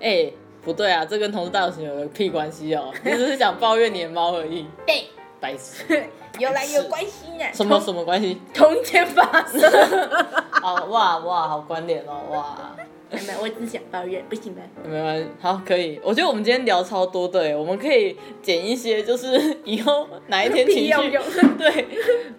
[0.00, 4.66] 哎、欸，不对啊，这跟同事大游行有个屁关系哦，你只是想抱怨你的猫而已。
[4.86, 5.06] 对，
[5.40, 6.04] 白痴。
[6.38, 7.44] 有来有关系呢？
[7.52, 8.40] 什么什么关系？
[8.54, 9.60] 同天发生。
[10.62, 12.76] 哦哇哇，好关联哦哇！
[13.10, 14.62] 没有，我只想抱怨，不行吗？
[14.84, 16.00] 没关系，好可以。
[16.02, 21.18] 我觉得我们今天聊超多，对，我们可以剪一些，就是以后哪一天情绪，
[21.58, 21.86] 对，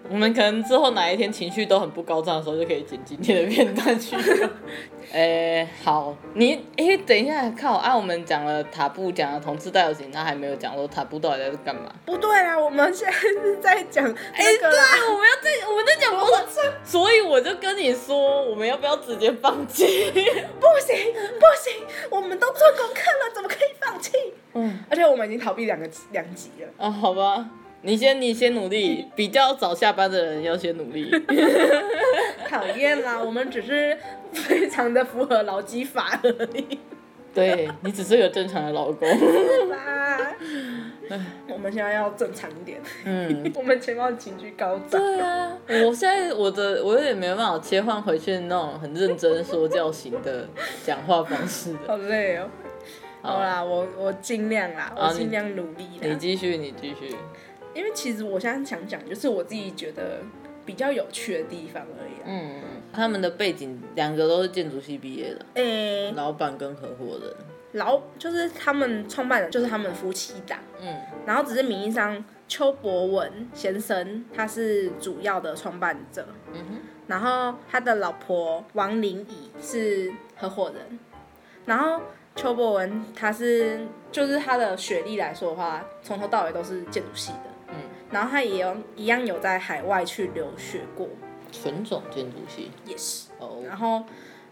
[0.08, 4.16] 我们可能之后哪一天情绪都很不高涨的时候，就可以剪今天的片段去。
[5.12, 11.92] 哎、欸，好，你哎、欸，等一下，靠，按、啊、我们讲了塔布，讲了同志大游行，那还没有讲说塔布到底在干嘛？
[12.06, 16.12] 不对啊，我们现在是在讲哎、欸，对，我们要在我们在讲
[16.82, 19.84] 所以我就跟你说，我们要不要直接放弃？
[20.62, 24.12] 不行，不行，我们都做功课了，怎么可以放弃？
[24.54, 26.68] 嗯，而且我们已经逃避两个两集了。
[26.76, 27.50] 啊，好吧。
[27.84, 29.08] 你先，你先努力。
[29.16, 31.10] 比较早下班的人要先努力。
[32.48, 33.98] 讨厌啦，我们只是
[34.32, 36.78] 非常的符合劳基法而已。
[37.34, 39.08] 对，你只是个正常的老公。
[41.48, 42.80] 我们现在要正常一点。
[43.04, 43.52] 嗯。
[43.56, 45.00] 我们前方情绪高涨。
[45.00, 45.56] 对啊。
[45.68, 50.48] 我现在我的我有点没办法切换回去那种很认真说教型的
[50.84, 51.78] 讲话方式的。
[51.86, 52.48] 好累哦。
[53.22, 55.86] 好啦，我我尽量啦，我尽量努力。
[56.00, 57.14] 你继续，你继续。
[57.74, 60.20] 因为其实我现在想讲，就是我自己觉得
[60.66, 62.12] 比较有趣的地方而已。
[62.24, 62.60] 嗯，
[62.92, 65.46] 他们的背景两个都是建筑系毕业的。
[65.54, 67.34] 诶、欸，老板跟合伙人，
[67.72, 70.58] 老就是他们创办人，就是他们夫妻档。
[70.80, 76.26] 嗯，然后只是名义上邱博文先生他是主要的创办者。
[76.52, 80.98] 嗯哼，然后他的老婆王玲怡是合伙人。
[81.64, 82.00] 然后
[82.36, 87.50] 邱博文他是就是他的学历来说的话，从头到尾都是建筑系的。
[87.68, 87.74] 嗯
[88.10, 91.08] 然后他也有一样有在海外去留学过，
[91.52, 93.62] 纯种建筑系也是哦。
[93.64, 94.02] 然后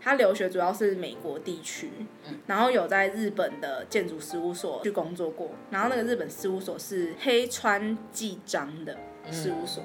[0.01, 1.91] 他留学主要是美国地区，
[2.29, 5.51] 嗯、然后有在日本的建筑事务所去工作过。
[5.71, 8.97] 然后那个日本事务所是黑川纪章的
[9.33, 9.83] 事务所，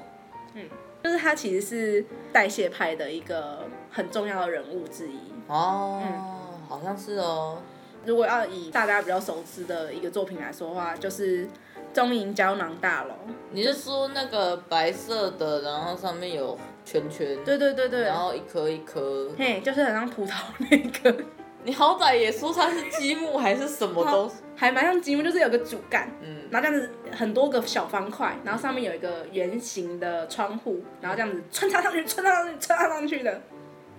[0.54, 0.70] 嗯，嗯，
[1.02, 7.58] 就是他其实是代谢派的一个很重要的人物之一哦，嗯，好像是哦。
[8.04, 11.48] 如果要以大家比较熟知的一个作品来说的话，就是。
[11.94, 13.14] 中银胶囊大楼，
[13.52, 17.36] 你是说那个白色的，然后上面有圈圈？
[17.44, 21.24] 对对对对，然后一颗一颗，嘿，就是很像葡萄那个。
[21.64, 33.42] 你好歹也说它是积木还是什么都，还蛮像积木，就是有个主干，嗯，然后这样子很多个小方块，然后上面有一个圆形的窗户，然后这样子穿插上去，穿插上去，穿插上去的。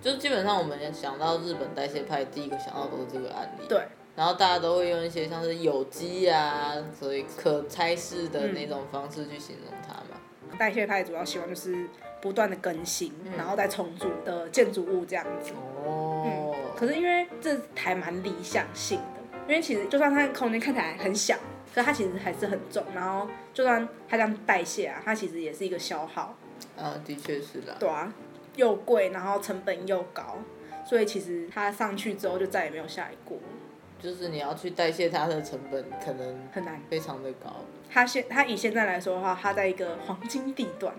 [0.00, 3.66] 就是基本上我们想到日本代谢派，第一个想到都是这个案例。
[3.68, 3.82] 对。
[4.16, 10.07] 然后大家都会用一些像是有机啊，所以可拆式的那种方式去形容它嘛。
[10.58, 11.86] 嗯、代谢派主要希望就是
[12.20, 15.52] 不断的更新，嗯、然后再重组的建筑物这样子。
[15.84, 16.54] 哦、嗯。
[16.76, 21.36] 可是因为这还蛮理想性的，因为其实就算它空间看起来很小，
[21.74, 22.84] 可是它其实还是很重。
[22.94, 26.36] 然后就算它这样代谢啊，它其实也是一个消耗。
[26.76, 27.76] 啊，的确是的。
[27.78, 28.12] 对啊，
[28.56, 30.38] 又贵，然后成本又高，
[30.84, 33.38] 所以其实它上去之后就再也没有下来过。
[34.00, 37.64] 就是你要去代谢它的成本，可能很难，非常的高。
[37.90, 40.94] 它现它以现在来说的话，它在一个黄金地段，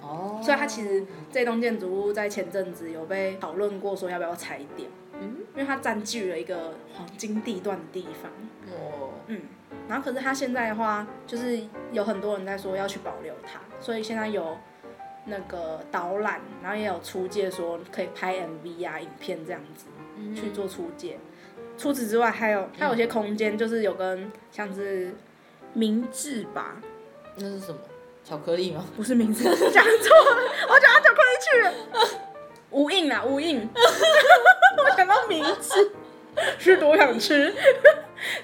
[0.00, 4.86] 哦，所以它其实这栋建筑物在前阵子有被讨论过，说要不要拆掉，
[5.20, 8.30] 嗯，因为它占据了一个黄金地段的地方，
[8.72, 9.42] 哦，嗯，
[9.88, 11.60] 然后可是它现在的话，就是
[11.92, 14.56] 有很多人在说要去保留它，所以现在有
[15.26, 21.18] 那个导览，然后也有出借说可以拍 MV 啊、影片这样子，嗯，去做出借。
[21.76, 25.14] 除此之外，还有还有些空间，就是有跟像是
[25.72, 26.76] 明治吧，
[27.36, 27.78] 那是什么？
[28.24, 28.84] 巧克力吗？
[28.96, 31.72] 不是明治，讲错了，我讲到巧克力去了。
[32.70, 35.90] 无印啊，无印， 我想到明治，
[36.58, 37.54] 是多想吃。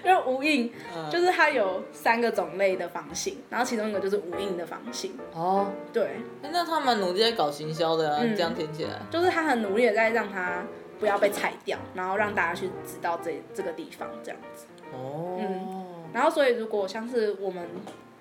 [0.03, 0.73] 因为无印，
[1.11, 5.17] 就是它有三个种类的房型，然后其中一个就是无印的房型。
[5.35, 6.21] 哦，对。
[6.43, 8.93] 那他们努力在搞行销的啊，嗯、这样听起来。
[9.11, 10.63] 就是他很努力的在让它。
[10.99, 14.65] 不要被踩掉，然后让大家去知道这这个地方这样子。
[14.95, 15.37] 哦。
[15.39, 15.76] 嗯。
[16.17, 17.69] 然后所以如果像是我们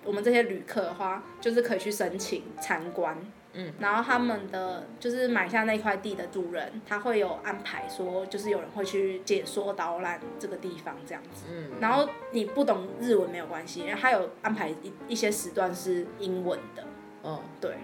[0.04, 3.18] 我们这些旅客的话，就是可以去申请参观。
[3.54, 11.46] 嗯，然后他们的就是买下那块地的主人，他会有安排说，就是有人会去解说导览这个地方这样子。
[11.50, 16.84] 嗯，然后你不懂日文没有关系，因为他有安排一一些时段是英文的。
[17.22, 17.78] 哦，对，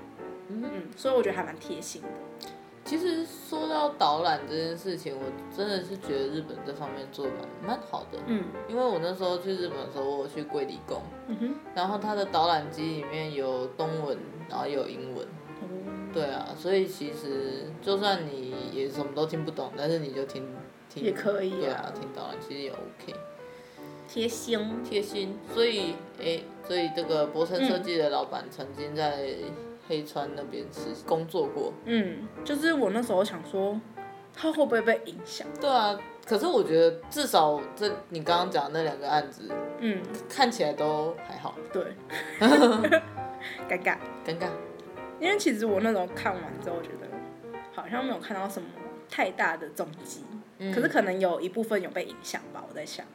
[0.50, 2.50] 嗯，所以我觉得还蛮贴心的。
[2.92, 5.24] 其实说到导览这件事情，我
[5.56, 7.32] 真的是觉得日本这方面做的
[7.64, 8.20] 蛮蛮好的。
[8.26, 14.18] 嗯，因为我那时候去日本的时候，我去桂离宫，嗯哼，然后他的导览机里面有中文，
[14.50, 15.26] 然后有英文。
[16.14, 20.46] 对啊，所以其实就算你也什么都听不懂，但是你就听
[20.90, 21.60] 听也可以啊。
[21.62, 23.18] 对啊，听导览其实也 OK。
[24.06, 24.84] 贴心。
[24.84, 29.30] 贴心，所以哎，所以这个博成设计的老板曾经在
[29.92, 31.74] 黑川那边是工作过。
[31.84, 33.78] 嗯，就是我那时候想说，
[34.34, 35.46] 他会不会被影响？
[35.60, 41.56] 对啊，可是我觉得至少这你刚刚讲的那两个案子，嗯，看起来都还好。
[41.74, 41.84] 对。
[43.68, 44.48] 尴尬，尴尬。
[45.20, 47.08] 因为其实我那时候看完之后，觉得
[47.74, 48.70] 好像没有看到什么
[49.10, 50.24] 太大的踪迹，
[50.60, 53.06] 嗯、可是可能有一部分有被影响吧，我在想。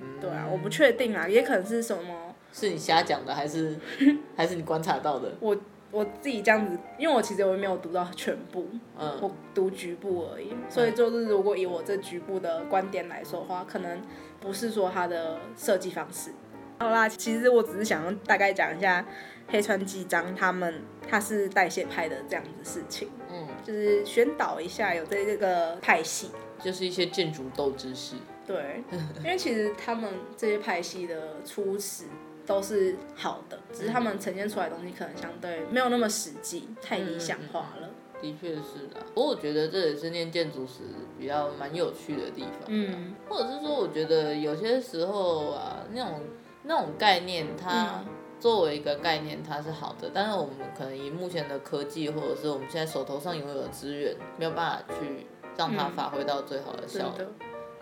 [0.00, 2.34] 嗯、对啊，我不确定啊，也可能是什么？
[2.52, 3.78] 是你瞎讲的，还是
[4.36, 5.32] 还是你观察到的？
[5.40, 5.56] 我
[5.90, 8.66] 我自己这样子，因为我其实我也没有读到全部，
[8.98, 14.00] 嗯，我读局部而已，所以就是如果以我这局部的观点来说的话，可能
[14.40, 16.30] 不是说它的设计方式。
[16.78, 19.04] 好啦，其实我只是想大概讲一下。
[19.52, 20.72] 黑川纪章他们
[21.08, 26.30] 他是代谢派的这样子事情，嗯，就是宣导一下有这个派系，
[26.62, 28.14] 就是一些建筑斗知识。
[28.46, 28.80] 对，
[29.18, 32.04] 因为其实他们这些派系的初始
[32.50, 37.88] 都是好的，只是他们呈现出来的东西可能相对没有那么实际，太理想化了。
[38.20, 40.80] 的确是的，不过我觉得这也是念建筑史
[41.16, 46.20] 比较蛮有趣的地方，嗯，或者是说我觉得有些时候啊，那种
[46.64, 48.00] 那种概念它。
[48.00, 48.06] 嗯
[48.40, 55.26] 作为一个概念，它是好的，但是我们可能以目前的科技，或者是我们现在手头上拥有的资源，没有办法去
[55.58, 57.26] 让它发挥到最好的效、嗯、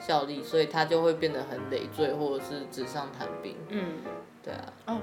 [0.01, 3.55] 效力，所以它就会变得很累赘，或者是纸上谈兵。
[3.69, 3.99] 嗯，
[4.43, 4.73] 对啊。
[4.87, 5.01] 哦，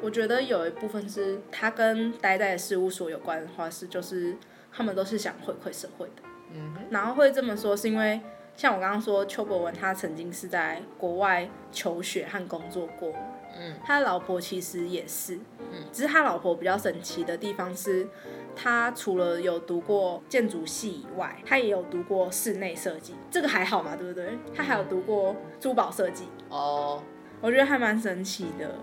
[0.00, 4.36] 我觉得有一部分是他跟待在事务所有关的话，是就是
[4.72, 6.22] 他们都是想回馈社会的。
[6.52, 8.20] 嗯，然后会这么说，是因为
[8.56, 13.12] 像我刚刚说邱博文，他曾经是在国外求学和工作过。
[13.58, 18.06] 嗯，他的老婆其实也是，嗯，只是他老婆比较神奇的地方是，
[18.54, 24.38] 他除了有读过建筑系以外，他也有读过室内设计，这个还好嘛，对不对？
[24.54, 27.02] 他还有读过珠宝设计，哦，
[27.40, 28.74] 我觉得还蛮神奇的。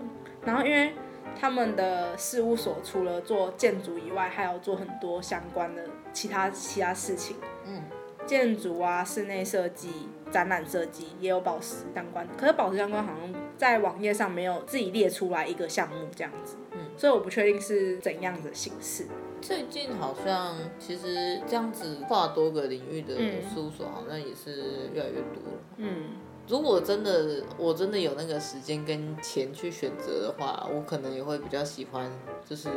[0.44, 0.92] 然后因为
[1.38, 7.82] 他们的事务所除了做建筑以外，还有做很多相关的其他其他事情，嗯，
[8.26, 9.90] 建筑啊，室内设计。
[10.30, 19.06] 展览设计也有宝石相关，可是宝石相关好像在网页上没有自己列出来一个项目这样子，嗯，所以我不确定是怎样的形式。
[19.40, 26.10] 最近好像其实这样子跨多个领域的事务所好像也是越来越多了，嗯。
[26.48, 32.10] 如果真的我真的有那个时间跟钱去选择的话，我可能也会比较喜欢，
[32.48, 32.68] 就是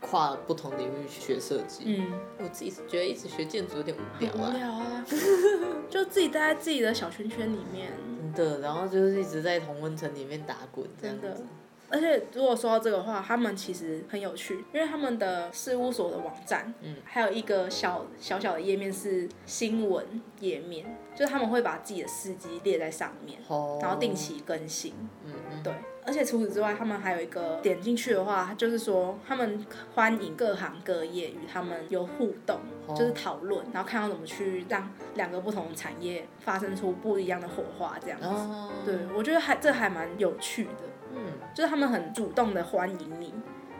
[0.00, 1.84] 跨不同领域去学设计。
[1.86, 4.52] 嗯，我自己觉得一直学建筑有点无聊啊。
[4.52, 5.06] 无聊啊，
[5.88, 7.92] 就自己待在自己的小圈圈里面。
[8.34, 11.44] 真的，然后就是一直在同温层里面打滚这样子。
[11.90, 20.04] 而且如果说到这个话，他们其实很有趣，因为他们的事务所的网站，嗯，还有一个小小小的页面是新闻
[20.38, 25.72] 页面，就是他们会把自己的司机列在上面，哦，然后定期更新，嗯嗯，对。
[26.02, 38.26] 而且除此之外，他们还有一个点进去的话，就是说他们欢迎各行各业与他们有互动，哦，就是讨论，然后看到怎么去让两个不同的产业发生出不一样的火花，这样子。
[38.26, 40.89] 哦，对，我觉得还这还蛮有趣的。
[41.20, 43.32] 嗯，就是他们很主动的欢迎你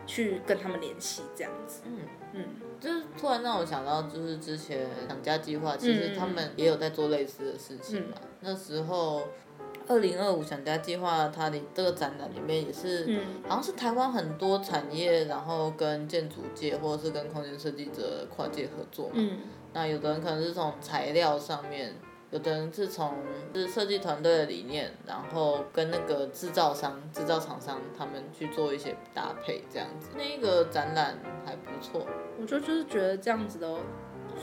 [0.05, 1.81] 去跟他们联系这样子。
[1.85, 1.99] 嗯
[2.33, 2.45] 嗯，
[2.79, 8.15] 就是突然让我想到，就是之前想家计划，其实他们也有在做类似的事情嘛。
[8.21, 9.23] 嗯、那时候，
[9.87, 19.13] 二零二五想家计划，它的这个展览里面也是，嗯、好像是台湾很多产业，然后跟建筑界或者是跟空间设计者跨界合作嘛。
[19.15, 19.39] 嗯，
[19.73, 21.93] 那有的人可能是从材料上面。
[22.31, 23.13] 有的人是从
[23.53, 30.09] 是设计团队的理念，然后跟那个制造商、制造厂商他们去做一些搭配，这样子。
[30.15, 32.07] 那个展览还不错，
[32.39, 33.75] 我就就是觉得这样子的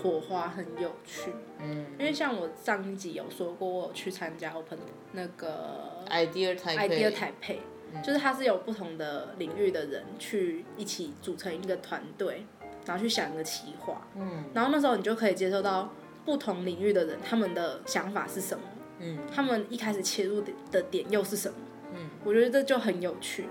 [0.03, 1.33] 火花很有趣。
[1.61, 4.79] 嗯，因为像我上一集有说过，我去参加 Open
[5.13, 12.45] 那个 Idea Taipei Idea Taipei，就是它是有不同的领域的人去一起组成一个团队，
[12.85, 14.07] 然后去想一个企划。
[14.15, 15.89] 嗯，然后那时候你就可以接受到。
[16.29, 18.65] 不同领域的人，他们的想法是什么？
[18.99, 21.57] 嗯，他们一开始切入的点又是什么？
[21.95, 23.47] 嗯，我觉得这就很有趣。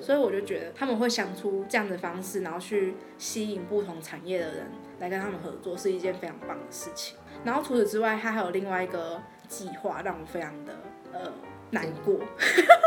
[0.00, 4.66] 所以我就觉得他们会想出这样的方式，然后去吸引不同产业的人
[5.00, 7.18] 来跟他们合作，是一件非常棒的事情。
[7.44, 10.74] 然后除此之外，他还有另外一个计划，让我非常的
[11.12, 11.30] 呃
[11.72, 12.18] 难过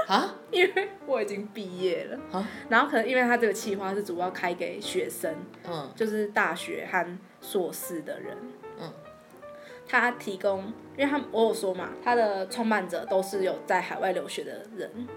[0.07, 2.49] 啊， 因为我已经毕业了啊。
[2.69, 5.35] 然后可能因为他这个计划是主要开给学生，
[5.69, 8.35] 嗯，就是大学和硕士的人，
[8.79, 8.91] 嗯，
[9.87, 10.65] 他提供，
[10.97, 15.07] 因为他我有说嘛，他的创办者都是有在海外留学的人。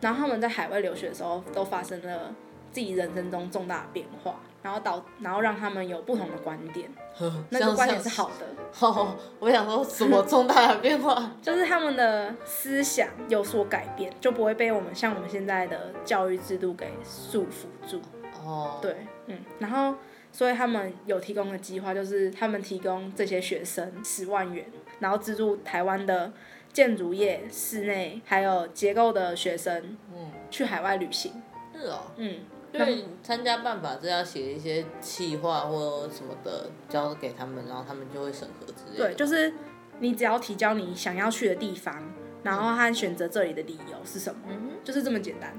[0.00, 2.34] 然后他们在海外留学的时候，都发生了
[2.70, 6.90] 自己人生中重大的变化，然后导，然后让他们有不同的观点。
[7.48, 8.46] 那个观点是好的。
[8.86, 11.32] 哦，我想说什么重大的变化？
[11.40, 18.02] 就是他们的思想有所改变，就不会被我们像我们现在的教育制度给束缚住。
[18.44, 18.94] 哦，对，
[19.28, 19.94] 嗯，然后
[20.36, 24.66] 所以他们有提供的计划，就是他们提供这些学生十万元，
[24.98, 26.32] 然后资助台湾的。
[26.72, 31.32] 建筑业、室内还有结构的学生，嗯，去海外旅行。
[31.74, 39.06] 是哦，嗯，因为参加办法是要写一些企划或什么的交给他们，然后他们就会审核之类的。
[39.06, 39.54] 对，就是
[40.00, 45.50] 你只要提交你想要去的地方，然后和选择这里的理由是什么，嗯，就是这么简单。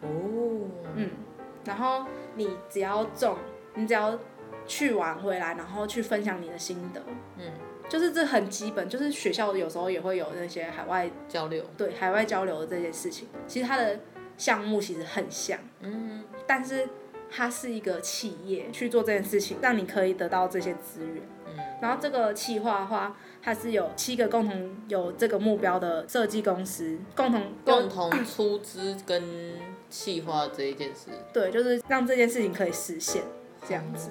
[0.00, 0.08] 哦，
[0.96, 1.10] 嗯，
[1.66, 2.06] 然后
[2.36, 3.36] 你只要中，
[3.74, 4.18] 你只要
[4.66, 7.02] 去玩回来，然后去分享你的心得，
[7.38, 7.52] 嗯。
[7.86, 14.00] 就是这很基本，就是学校有时候也会有那些海外交流，对海外交流的这件事情，其实它的
[14.38, 16.88] 项目其实很像，嗯，但是
[17.30, 29.22] 它是一个企业去做这件事情，让你可以得到这些资源，嗯，然后这个企划的话，它是有七个共同有这个目标的设计公司共同共同出资跟
[29.90, 33.22] 企划这一件事，对，就是让这件事情可以实现
[33.66, 34.10] 这样子，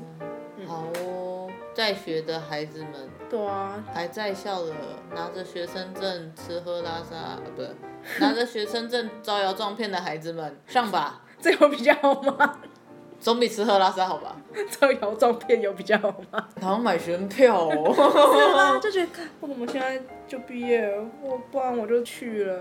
[0.58, 3.10] 嗯，好哦，在学的孩子们。
[3.30, 4.74] 对啊，还在校的，
[5.14, 7.64] 拿着学生证吃喝拉撒，不，
[8.20, 12.60] 拿着学生证招摇撞骗的孩子们，上吧， 这有比较好吗？
[13.24, 14.36] 总比吃喝拉撒好吧？
[14.70, 16.46] 招 摇撞骗有比较好吗？
[16.60, 18.78] 然后买学生票哦？
[18.84, 19.08] 就觉得，
[19.40, 22.54] 我怎么现在就毕业了，我不然我就去了。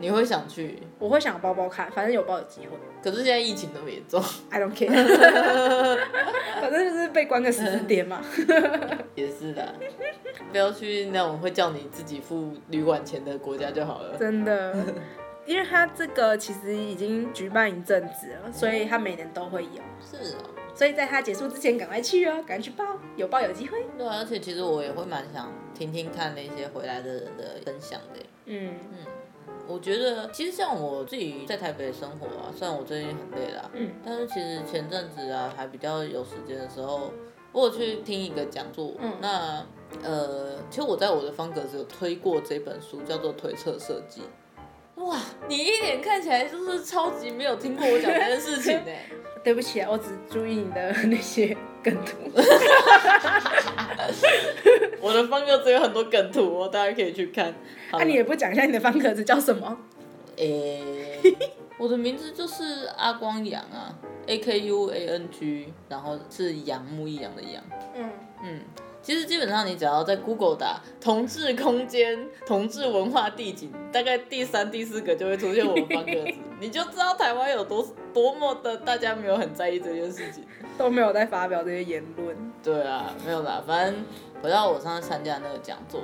[0.00, 0.82] 你会想去？
[0.98, 2.68] 我会想包包看，反正有包有机会。
[3.02, 4.88] 可是现在疫情那么严重， I don't care，
[6.60, 8.22] 反正就是被关个十四天嘛。
[9.14, 9.74] 也是的，
[10.50, 14.16] 不要去那种会叫你自己付旅馆钱的国家就好了。
[14.18, 14.74] 真的。
[15.48, 19.82] 因为他这个其实已经举办一阵子了，所以他每年都会有。
[19.98, 22.84] 是哦，所以在他结束之前赶快去哦，赶快去报，
[23.16, 23.86] 有报有机会。
[23.96, 28.20] 对啊，而且其实我也会蛮想听听看那些回来的人的分享的。
[28.44, 28.98] 嗯嗯，
[29.66, 37.10] 我觉得其实像我自己在台北生活啊，虽然我最近很累啦，嗯，但是其实前阵子啊还比较有时间的时候，
[37.52, 38.92] 我有去听一个讲座。
[38.98, 39.66] 嗯，那
[40.04, 44.20] 呃，其实我在我的方格子有推过这本书，叫做《推测设计》。
[44.98, 48.92] 哇，你一脸看起来就是超级没有听过我讲这件事情呢。
[49.44, 52.16] 对不起啊，我只注意你的那些梗图。
[55.00, 57.54] 我的方格子有很多梗图哦，大家可以去看。
[57.92, 59.78] 那、啊、你也不讲一下你的方格子叫什么？
[60.36, 60.82] 诶、
[61.22, 61.36] 欸，
[61.78, 63.94] 我的名字就是阿光阳啊
[64.26, 67.62] ，A K U A N G，然后是杨木一阳的阳。
[67.96, 68.10] 嗯
[68.42, 68.60] 嗯。
[69.08, 80.44] 其实基本上，你只要在 Google 打“同志空间”“同志文化地景”，大概第三、第四个就会出现我们方格子， 你就知道台湾有多多么的大家没有很在意这件事情，
[80.76, 82.36] 都没有在发表这些言论。
[82.62, 84.04] 对啊，没有啦，反正
[84.42, 86.02] 回到我上次参加那个讲座，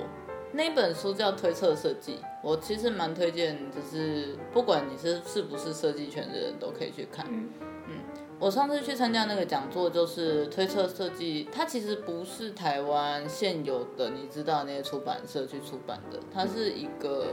[0.52, 7.26] 那本书叫《推测设计》，我其实蛮推荐，就是不管你是是不是设计圈的人都可以去看。
[7.28, 7.50] 嗯
[8.44, 17.28] 我上次去参加那个讲座，就是推测设计，它其实不是台湾现有的，你知道那些出版社去出版的，它是一个，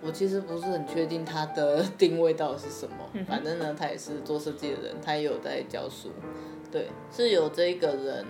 [0.00, 2.96] 我其实不是很确定它的 定位到底是什么，
[3.28, 6.08] 反正呢，他也是做设计的人，他也有在教书，
[6.72, 8.24] 对，是有这个人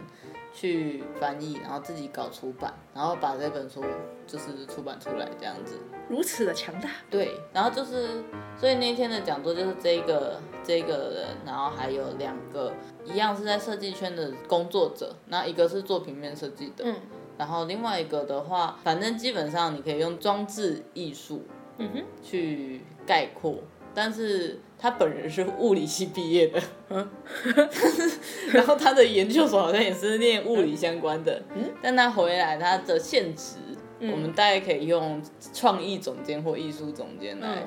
[0.57, 3.85] 去翻译，然后自己搞出版，然后把这本书
[4.27, 5.79] 就是出版出来这样子。
[6.09, 8.25] 如此的强大，对，然后就是，
[8.59, 12.73] 所以那天的讲座就是这个这个人，然后还有两个
[13.05, 16.95] 一样是在设计圈的工作者，那一个是做平面设计的，嗯，
[17.37, 21.43] 然后另外一个的话，反正基本上你可以用装置艺术，
[21.77, 23.59] 嗯哼，去概括，
[23.97, 27.09] 但是他本人是物理系毕业的，嗯，
[28.53, 33.55] 然后他的研究所好像也是念物理相关的，嗯，但他回来他的现职。
[33.99, 35.23] 嗯、我们大概可以用
[35.55, 37.67] 创意总监或艺术总监来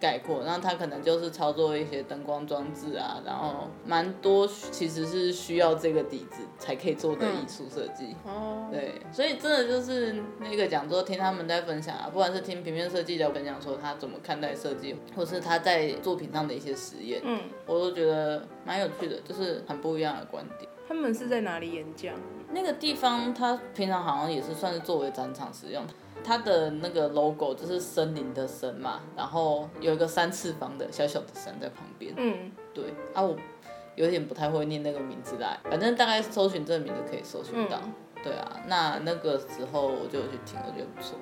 [0.00, 8.16] 概括，然后他可能就是操作一些灯光装置啊，然后蛮多其实是需要这个底子才可以做的艺术设计。
[8.24, 20.68] 哦、嗯，对，所以真的就是那个讲座听他们在分享啊，不管是听平面设计的分享说他怎么看待设计，或是他在作品上的一些实验，嗯，我都觉得蛮有趣的，就是很不一样的观点。
[20.88, 22.14] 他们是在哪里演讲？
[22.52, 25.84] 那个地方他平常好像也是算是作为展场使用。
[26.22, 32.14] 它的那个 logo 就是森林的森嘛，然后有一个三次方的小小的山在旁边。
[32.16, 33.36] 嗯，对啊，我
[33.96, 37.78] 有点不太会念那个名字啦，反正大概搜寻这个名字可以搜寻到。
[37.82, 37.92] 嗯、
[38.22, 41.18] 对啊，那那个时候我就有去听，我觉得不错。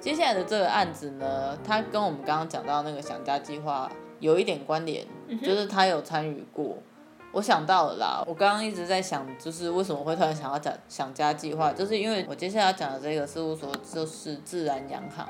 [0.00, 6.78] 接下来的这个案子呢，它跟我们刚刚讲到那个想家计划有一点关联，嗯、就是他有参与过。
[7.32, 15.26] 我想到了啦，我刚刚一直在想，就是为什么会突然想要讲想家计划，就是因为我接下来要讲的这个事务所就是自然洋行。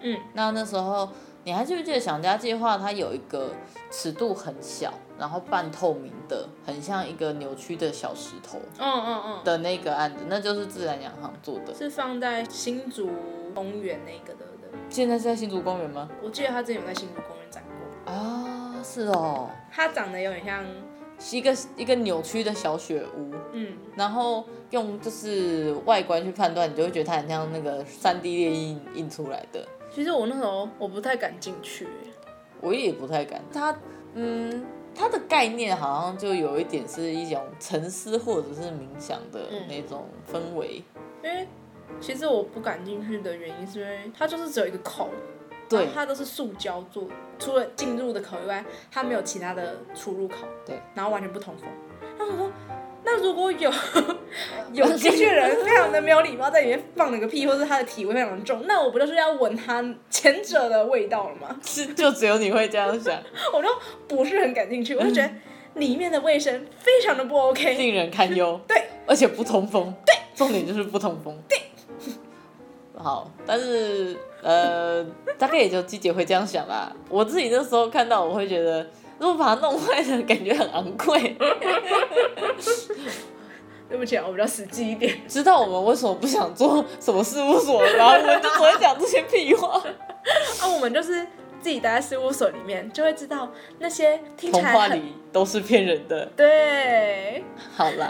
[0.00, 1.08] 嗯，那那时候
[1.44, 3.50] 你还记不记得想家计划它有一个
[3.90, 8.58] 尺度很小，然后半透明的，很像一个扭曲的小石头。
[8.78, 9.44] 嗯嗯嗯。
[9.44, 11.74] 的那个案子，那就是自然洋行做的。
[11.74, 13.10] 是放在新竹
[13.54, 14.46] 公园那个的。
[14.88, 16.08] 现在是在新竹公园吗？
[16.22, 18.12] 我记得他之前有在新竹公园展过。
[18.12, 19.50] 啊，是哦。
[19.70, 20.64] 它长得有点像。
[21.20, 29.62] 是一个一个扭曲的小雪屋，嗯，然后用就是外观去判断，你就会觉得它很像那个三 D 列印印出来的。
[29.94, 31.86] 其实我那时候我不太敢进去，
[32.62, 33.42] 我也不太敢。
[33.52, 33.76] 它，
[34.14, 34.64] 嗯，
[34.94, 40.82] 它的概念好像就有一点是一种沉思或者是冥想的那种氛围。
[41.22, 41.46] 因为
[42.00, 45.10] 其实我不敢进去的原因是因为它就是只有一个口。
[45.70, 47.04] 对，它都是塑胶做，
[47.38, 50.38] 除了进入的口以外，它没有其他的出入口。
[50.66, 51.68] 对，然后完全不通风。
[52.18, 52.50] 那我说，
[53.04, 53.72] 那如果有
[54.74, 61.56] 有进去的人非常的没有礼貌，在里面放了个屁，或是他的体味非常的重，那我不就是要闻他前者的味道了吗？
[61.64, 63.16] 是， 就只有你会这样想。
[63.54, 63.68] 我就
[64.08, 65.30] 不是很感兴趣，我就觉得
[65.74, 68.60] 里面的卫生非常的不 OK，令人堪忧。
[68.66, 69.94] 对，而且不通风。
[70.04, 71.38] 对，重点就是不通风。
[71.48, 71.58] 对。
[73.02, 75.02] 好，但是呃，
[75.38, 76.94] 大概也就季姐会这样想吧。
[77.08, 78.86] 我自己那时候看到，我会觉得，
[79.18, 81.36] 如果把它弄坏了，感觉很昂贵。
[83.88, 85.20] 对不起啊，我比较实际一点。
[85.26, 89.82] 知道我们为什么不想做什么事务所，然后我们就只会讲这些屁话。
[90.62, 91.26] 啊，我们就是
[91.60, 96.24] 自己待在事务所里面，就会知道那些听起来童话里都是骗人的。
[96.36, 97.42] 对，
[97.74, 98.08] 好了。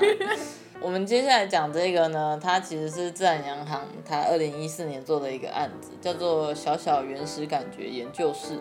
[0.83, 8.59] 我们接下来讲这个呢，它其实是自然洋行，它二零一四年做的一个案子，叫做小小原始感觉研究室。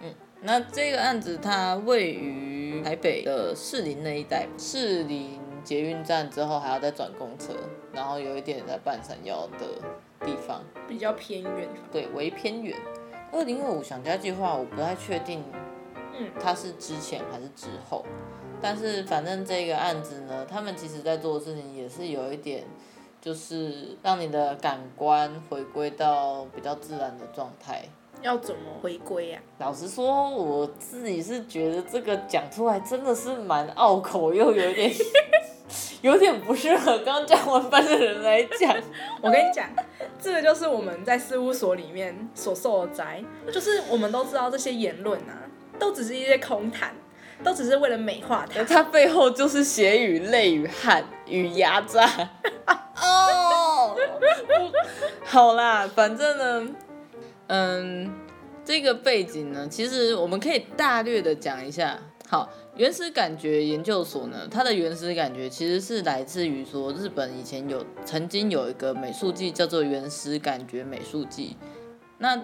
[0.00, 7.52] 嗯，那这个案子它位于台北的士林那一带，士林捷运站之后还要再转公车，
[7.92, 9.66] 然后有一点在半山腰的
[10.24, 11.68] 地方，比较偏远。
[11.90, 12.76] 对，微偏远。
[13.32, 15.42] 二零二五想家计划，我不太确定，
[16.16, 18.04] 嗯，它是之前还是之后。
[18.66, 22.64] 但是反正这个案子呢，他们其实在做的事情也是有一点，
[23.20, 27.82] 就是让你的感官回归到比较自然的状态。
[28.22, 29.38] 要怎么回归呀？
[29.58, 34.90] 老实说，我自己是觉得这个讲出来真的是蛮拗口，又有点
[36.00, 38.74] 有点不适合刚讲完班的人来讲。
[39.20, 39.68] 我跟你讲，
[40.18, 45.44] 这个就是我们在事务所里面所受的灾，就是我们都知道这些言论啊，
[45.78, 46.94] 都只是一些空谈。
[47.42, 52.06] 都只是为了美化它，它背后就是血与泪与汗与压榨。
[53.00, 53.96] 哦，
[55.24, 56.74] 好啦，反正呢，
[57.48, 58.12] 嗯，
[58.64, 61.98] 这个背景呢，其实我们可以大略的讲一下。
[62.28, 71.56] 好，原始感觉研究所呢，它的原始感觉其实是来自于说，日本以前有曾经有一个美术季叫做原始感觉美术季，
[72.18, 72.40] 那。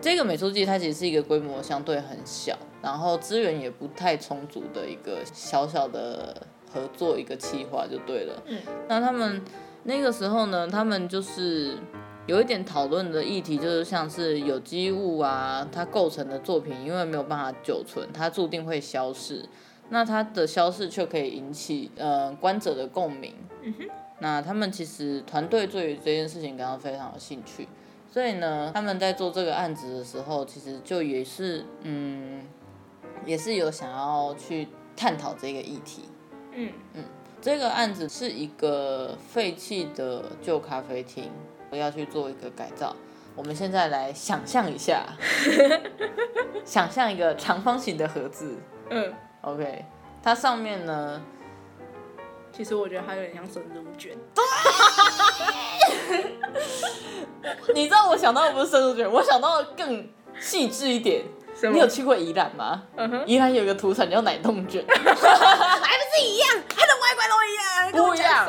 [0.00, 8.42] 这个美术季它其实是一个规模相对很小，然后资源也不太充足的一个小小的合作一个企划就对了。
[8.46, 8.58] 嗯，
[8.88, 9.40] 那他们
[9.84, 11.76] 那个时候呢，他们就是
[12.26, 19.44] 有一点讨论的议题，就是像是有机物啊，它构成的作品，因为没有办法久存，它注定会消逝。
[19.90, 23.34] 那它的消逝却可以引起呃观者的共鸣。
[23.62, 23.88] 嗯哼，
[24.20, 27.68] 那他们其实团队对于这件事情感到非常有兴趣。
[28.10, 32.42] 所以呢，他们在做这个案子的时候，其实就也是，嗯，
[33.24, 36.08] 也是有想要去探讨这个议题。
[36.52, 37.04] 嗯嗯，
[37.40, 41.30] 这个案子是一个废弃的旧咖啡厅，
[41.70, 42.94] 我要去做一个改造。
[43.34, 45.06] 我们现在来想象一下，
[46.64, 48.56] 想象一个长方形的盒子。
[48.90, 49.86] 嗯，OK，
[50.22, 51.22] 它上面呢，
[52.52, 54.14] 其实我觉得它有点像生乳卷。
[57.74, 60.06] 你知道我想到的不是生乳卷，我想到的更
[60.38, 61.24] 细致一点。
[61.70, 62.82] 你有去过宜兰吗？
[62.96, 68.46] 嗯哼，宜兰有一个土产叫奶冻卷， 还不是一样，它的外观都一样，不一样。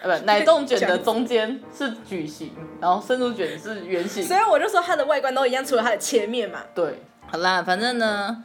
[0.00, 2.50] 呃，不，奶冻卷的中间是矩形，
[2.80, 4.24] 然后生乳卷是圆形。
[4.24, 6.60] 所以我就说它的外观都一样，除了它的切面嘛。
[6.74, 8.42] 对，好啦，反正呢，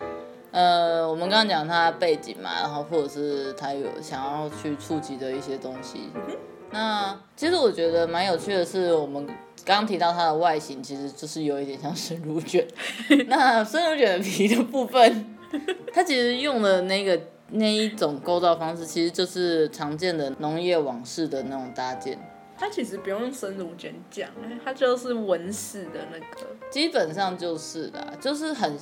[0.51, 6.11] 呃，我们刚刚讲它的背景嘛，然后或者是它有想要去触及的一些东西。
[6.15, 6.37] 嗯、
[6.71, 9.27] 那其实我觉得蛮有趣的是，我们。
[9.65, 12.67] 刚刚提到它的外形，其实就是有一点像生乳卷。
[13.27, 15.37] 那生乳卷的皮的部分，
[15.93, 22.17] 它其实用的那个那一种构造方式，其实就是常见的农业网式的那种搭建。
[22.57, 24.29] 它其实不用用生乳卷讲，
[24.63, 26.47] 它就是纹饰的那个。
[26.69, 28.77] 基本上就是的，就是很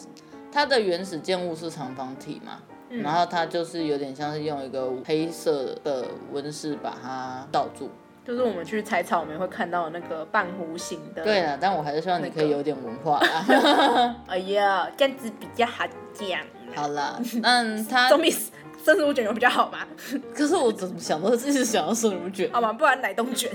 [0.51, 7.89] 它的原始建物是长方体嘛，嗯、然后它就是有点像是用一个黑色的纹饰把它罩住。
[8.25, 11.23] 就是我们去采草莓会看到那个半弧形的。
[11.23, 14.15] 对了，但我还是希望你可以有点文化啦。
[14.27, 16.39] 哎呀，这样子比较好讲。
[16.75, 19.79] 好了，那他总比生乳卷有比较好吗？
[20.35, 22.47] 可是我怎么想到自己想要生乳卷？
[22.51, 23.49] 好吧，不然奶冻卷。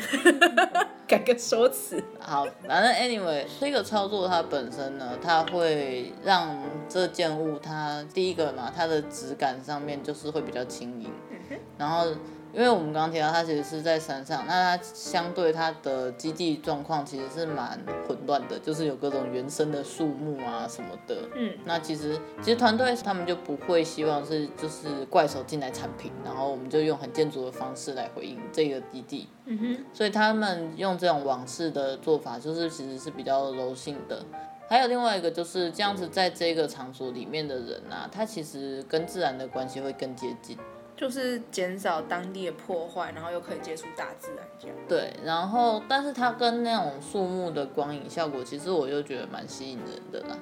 [1.06, 2.02] 改个说辞。
[2.18, 6.58] 好，反正 anyway，这个操作它本身呢，它会让
[6.88, 11.12] 这件物它第一个嘛，它的质感上面就是会比较轻盈。
[11.30, 11.58] 嗯。
[11.78, 12.06] 然后。
[12.54, 21.16] 因为我们刚刚提到，它其实是在山上，那它相对它的基地状况其实是蛮混乱的，就是有各种原生的树木啊什么的。
[21.34, 29.28] 嗯，那其实其实团队他们就不会希望是就是怪手进来铲平，然后我们就用很建筑的方式来回应这个基地。
[29.46, 34.24] 嗯哼，所以他们用这种往事的做法，就是其实是比较柔性的。
[34.66, 40.56] 还有另外一个就是这样子，在这个场所里面的人啊，他其实跟自然的关系会更接近。
[40.96, 44.76] 就是减少当地的破坏，然后又可以接触大自然这样。
[44.88, 50.38] 对，然后但是它跟那种树木的光影效果，其实我就觉得蛮吸引人的啦。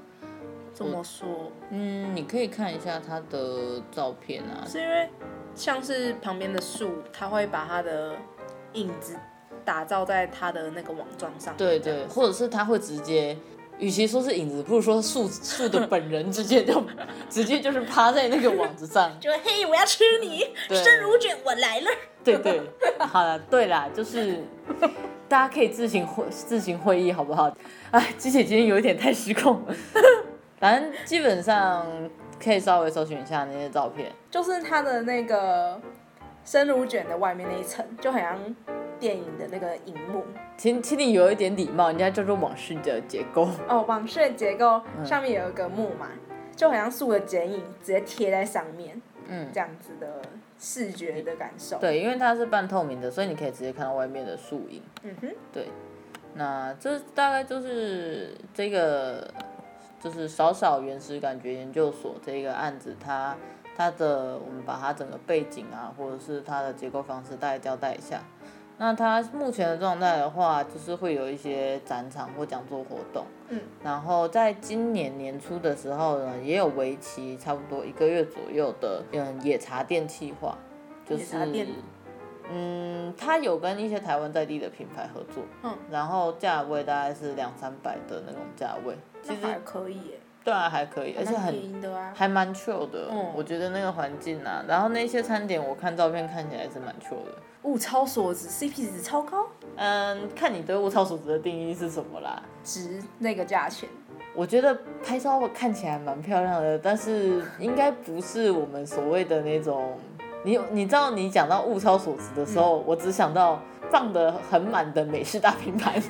[0.74, 1.26] 怎么说？
[1.70, 4.64] 嗯，你可以看一下它的照片啊。
[4.66, 5.08] 是因为
[5.54, 8.14] 像是旁边的树，它会把它的
[8.74, 9.16] 影子
[9.64, 11.56] 打造在它的那个网状上。
[11.56, 13.36] 对对，或者是它会直接。
[13.82, 16.80] 与其说是影子，不如说树树的本人直接就
[17.28, 21.86] 直接就是趴在那个网子上，就嘿，我要吃你， 生乳卷我来了。
[22.22, 22.62] 对对，
[23.00, 24.44] 好了，对啦，就是
[25.28, 27.52] 大家可以自行会自行会议，好不好？
[27.90, 29.74] 哎，机姐今天有一点太失控了，
[30.60, 31.84] 反正基本上
[32.40, 35.80] 可以稍微搜寻一下那些照片，就是它的那个
[36.44, 38.38] 生乳卷的外面那一层，就好像。
[39.02, 40.22] 电影的那个荧幕，
[40.56, 50.22] 请请你有一点礼貌，人家叫做网式的结构哦，网式的结构上面有一个木嘛，嗯、就好像树的剪影直接贴在上面，嗯，这样子的
[50.56, 51.78] 视觉的感受。
[51.78, 54.80] 对，因为它是半透明的，所以你可以直接看到外面的树影。
[55.02, 55.66] 嗯哼，对，
[56.34, 59.28] 那这大概就是这个
[59.98, 63.36] 就是少少原始感觉研究所这个案子，它
[63.76, 68.22] 它的我们把它整个背景啊，或者是它的结构方式大概交代一下。
[68.78, 80.58] 那它目前的状态的话，就是会有一些展场或讲座活动，嗯，然后在今年年初的时候呢，也有为期差不多一个月左右的嗯野茶店计划，
[81.06, 81.36] 就是
[82.50, 91.54] 嗯，它有跟一些台湾在地的品牌合作，嗯，然后价位大概是两三百的那种价位，其实还可以耶，对啊，还可以，而且很
[92.12, 97.32] 还蛮 chill 的，嗯，我觉得那个环境啊，然后那些餐点我看照片看起来是蛮 chill 的。
[97.62, 99.46] 物超所值，CP 值超高。
[99.76, 102.42] 嗯，看你对物超所值的定义是什么啦？
[102.64, 103.88] 值那个价钱。
[104.34, 109.98] 我觉得拍照看起来蛮漂亮的，但是应该不是我们所谓的那种。
[110.44, 113.60] 你你知道，你讲到物超所值的时候，嗯、我只想到
[113.90, 115.94] 放的很满的美式大拼盘。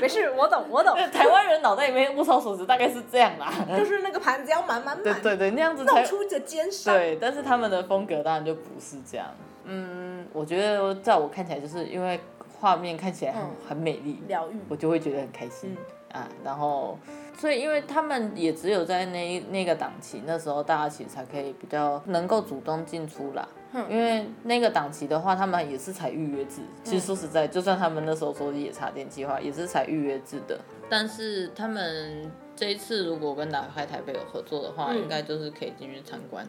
[0.00, 0.96] 没事，我懂，我懂。
[1.10, 5.02] 台湾人脑袋里面物超所值大概是这样啦，就是那个盘子要满满满。
[5.02, 6.94] 对对对，那样子才出着肩上。
[6.94, 9.26] 对，但是他们的风格当然就不是这样。
[9.64, 12.20] 嗯，我觉得在我看起来，就是因为
[12.60, 15.76] 画面看起来很、嗯、很美丽，疗愈，我就会觉得很开心、
[16.12, 16.28] 嗯、啊。
[16.44, 16.98] 然后，
[17.38, 23.48] 所以因为他们也只有在那那个档期，那时候大家其实才可以比较能够主动进出啦。
[23.90, 26.62] 因为那个档期的话，他们也是采预约制。
[26.82, 30.58] 其实说实在，就算他们那时候说野茶店计划，也是采预约制的。
[30.88, 36.46] 但是他们这一次如果跟打开台北有合作的话，嗯、应该就是可以进去参观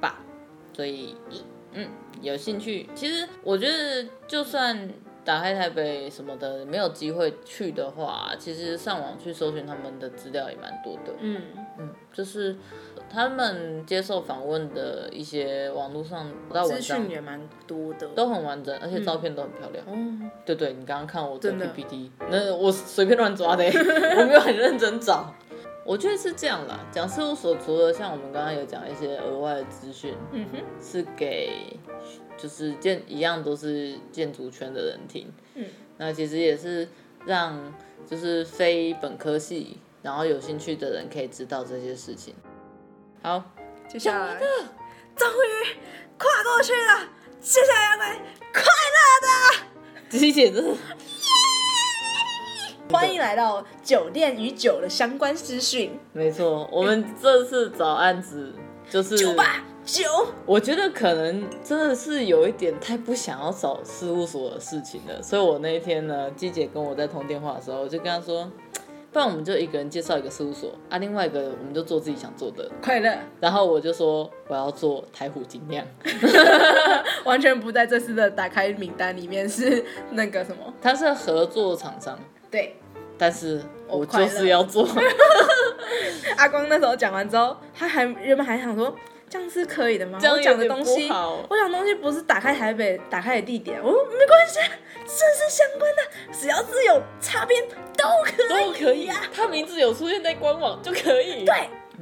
[0.00, 0.20] 吧。
[0.72, 1.16] 所以，
[1.72, 1.88] 嗯，
[2.20, 2.88] 有兴趣。
[2.94, 4.88] 其实我觉得，就算
[5.26, 11.12] 打开台北什么的没有机会去的话，其实上网去搜寻他们的资料也蛮多的。
[11.20, 11.42] 嗯
[11.78, 12.56] 嗯，就是。
[13.08, 16.28] 他们接受访问的一些网络上
[16.64, 19.84] 资讯也蛮多的，都很完整，而且照片都很漂亮。
[19.86, 23.64] 嗯，对对，你刚刚看我的 PPT，那我随便乱抓的，
[24.18, 25.32] 我没有很认真找。
[25.84, 31.78] 我觉得是这样啦，讲事务所除了像我们刚刚有讲一些额外的资讯，嗯哼，是给
[32.36, 35.64] 就是建一样都是建筑圈的人听，嗯，
[35.98, 36.88] 那其实也是
[37.24, 37.74] 让
[38.08, 42.34] 就是非本科系然后有兴趣的人可以知道这些事情。
[43.22, 43.42] 好，
[43.88, 44.38] 接下来
[45.16, 45.76] 终于
[46.18, 47.08] 跨过去了，
[47.40, 48.16] 接下来要来
[48.52, 48.98] 快乐
[50.10, 50.76] 的，机姐真的。
[52.88, 55.98] 欢迎来到酒店与酒的相关资讯。
[56.12, 58.52] 没错，我们这次找案子
[58.88, 60.02] 就是酒吧酒。
[60.44, 68.50] 我觉得可能真的是有一点太不想要找事务所的事情了，所以我那一天呢，季姐跟我在通电话的时候，我就跟她说，
[69.12, 73.16] 不然我们就一个人介绍一个事务所啊，另外一个我们就做自己想做的快乐。
[73.40, 75.86] 然后我就说我要做台虎精酿，
[77.24, 80.74] 完全不在这次的打开名单里面，是那个什么？
[80.82, 82.18] 他是合作厂商。
[82.50, 82.76] 对，
[83.16, 84.86] 但是我就是要做。
[86.36, 88.94] 阿光那时候讲完之后，他还原本还想说
[89.28, 90.18] 这样是可以的吗？
[90.22, 94.60] 我讲的东西，我讲东西不是打开台北打开的地点，我说没关系，
[95.00, 97.62] 这是相关的，只要是有插边
[97.96, 99.16] 都可以，都可以啊。
[99.32, 101.44] 他名字有出现在官网就可以。
[101.44, 101.54] 对，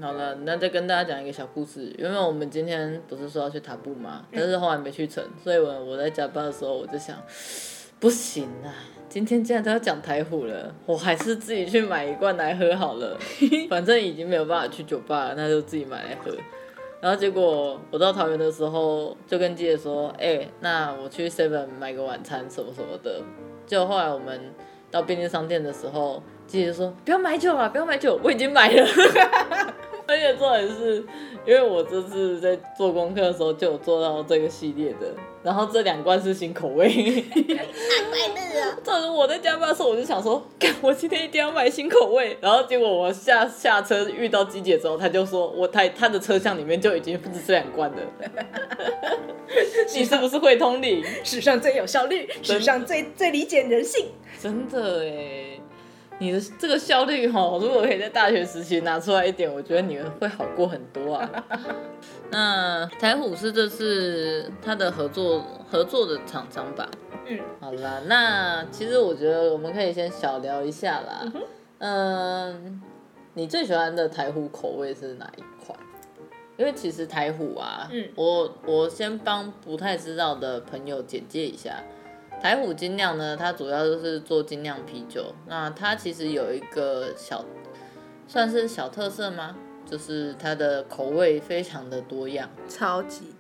[0.02, 1.94] 好了，那再跟大家讲一个小故事。
[1.98, 4.26] 因为我们今天不是说要去塔布吗？
[4.30, 7.16] 但是后来没去成，所以我我在加班的时候我就想，
[7.98, 8.68] 不行啊。
[9.08, 13.16] 今天既然都要讲台虎了，我还是自己去买一罐来喝好了。
[13.70, 16.36] 反正已经没有办法去酒吧了，那就自己买来喝。
[17.04, 23.20] 然后结果我到桃园的时候，就跟姐姐说：“哎、那我去 Seven 买个晚餐什么什么的。”
[23.68, 24.40] 就后来我们
[24.90, 28.86] 到便利商店的时候，姐姐说：“不要买酒了，不要买酒，我已经买了。
[30.08, 31.04] ”而且重点是，
[31.46, 36.88] 因为我这次在做功课的时候就有做到这个系列的，然后这两罐是新口味。
[38.10, 38.78] 快乐啊！
[38.82, 40.42] 这是我在加班的时候，我就想说，
[40.80, 42.36] 我今天一定要买新口味。
[42.40, 47.96] 然后结果我下下车遇到机姐之后，她就说我他他的车厢里面就已经不止这两罐了。
[49.94, 51.04] 你是不是会通灵？
[51.22, 54.06] 史上最有效率，史上最最理解人性。
[54.40, 55.60] 真的哎。
[56.20, 61.28] 你的这个效率哈，如果可以在大学时期拿出来一点，我觉得你们会好过很多啊。
[62.30, 66.88] 那台虎是这次他的合作合作的厂商吧？
[67.26, 71.32] 嗯，好啦，那其实我觉得我们可以先小聊一下啦。
[71.32, 71.42] 嗯，
[71.78, 72.82] 嗯，
[73.34, 75.78] 你最喜欢的台虎口味是哪一款？
[76.56, 81.82] 因为其实台虎啊，嗯，我我先帮不太知道的朋友简介一下。
[82.42, 85.34] 台虎精酿呢，它主要就是做精酿啤酒。
[85.46, 87.44] 那它其实有一个小，
[88.28, 89.56] 算是小特色吗？
[89.86, 93.33] 就是它的口味非常的多样，超级多。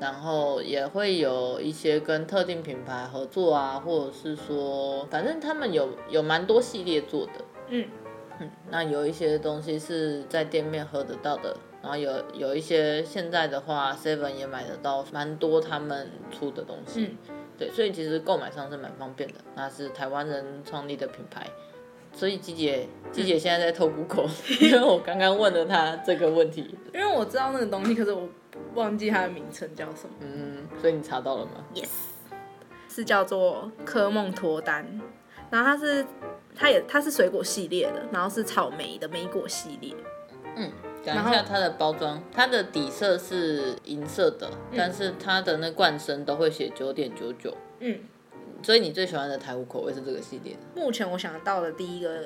[0.00, 7.32] 然后也会有一些跟特定品牌合作啊，或者是说，反正他们有有蛮多系列做的。
[7.68, 7.86] 嗯
[8.40, 17.16] 嗯，那有一些东西是在店面喝得到的，然后有有一些现在的话，Seven 也买得到蛮多他们出的东西。
[17.28, 19.34] 嗯对，所以其实购买上是蛮方便的。
[19.54, 21.46] 那是台湾人创立的品牌，
[22.10, 24.30] 所以季姐，季姐现在在偷 Google，
[24.62, 26.74] 因为我刚刚问了她这个问题。
[26.94, 28.26] 因为我知道那个东西，可是我
[28.74, 30.14] 忘记它的名称叫什么。
[30.20, 31.88] 嗯，所以你查到了吗？Yes，
[32.88, 35.00] 是叫做科梦脱单。
[35.50, 36.06] 然后它是，
[36.54, 39.94] 它也它是水果系列的，然后是草莓的莓果系列。
[40.56, 40.70] 嗯。
[41.02, 47.56] 讲一下它的包装，它的底色是银色的，嗯、但是它的那罐身都会写九点九九。
[47.78, 48.00] 嗯，
[48.62, 50.54] 所以你最喜欢的台虎口味是这个系列？
[50.74, 52.24] 目前我想到的第一个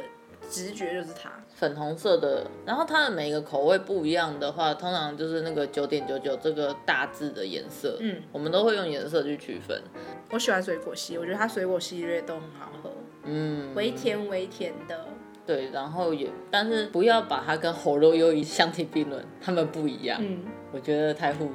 [0.50, 1.30] 直觉就是它，
[1.64, 2.46] 粉红色的。
[2.66, 7.96] 然后它的每个口味不一样的话，通常就是那个九点九九这个大致的颜色。
[8.00, 9.82] 嗯，我们都会用颜色去区分。
[10.30, 12.90] 我喜欢水果系，我觉得它水果系列都很好喝。
[13.24, 15.06] 嗯，微甜微甜的。
[15.46, 20.18] 对，然后也，但是不要把它跟喉咙优一相提并论，它们不一样。
[20.20, 20.42] 嗯，
[20.72, 21.50] 我觉得台虎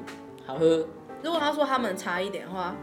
[0.46, 0.86] 好喝。
[1.22, 2.76] 如果他说他们差一点的话，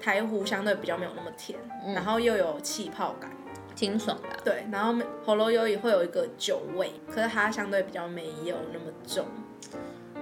[0.00, 3.30] 台虎相对比较没有那么甜，嗯、然后又有气泡感，
[3.78, 4.28] 清爽的。
[4.44, 9.24] 对，然后喉咙优也会有一个酒味，可是它相对比较没有那么重。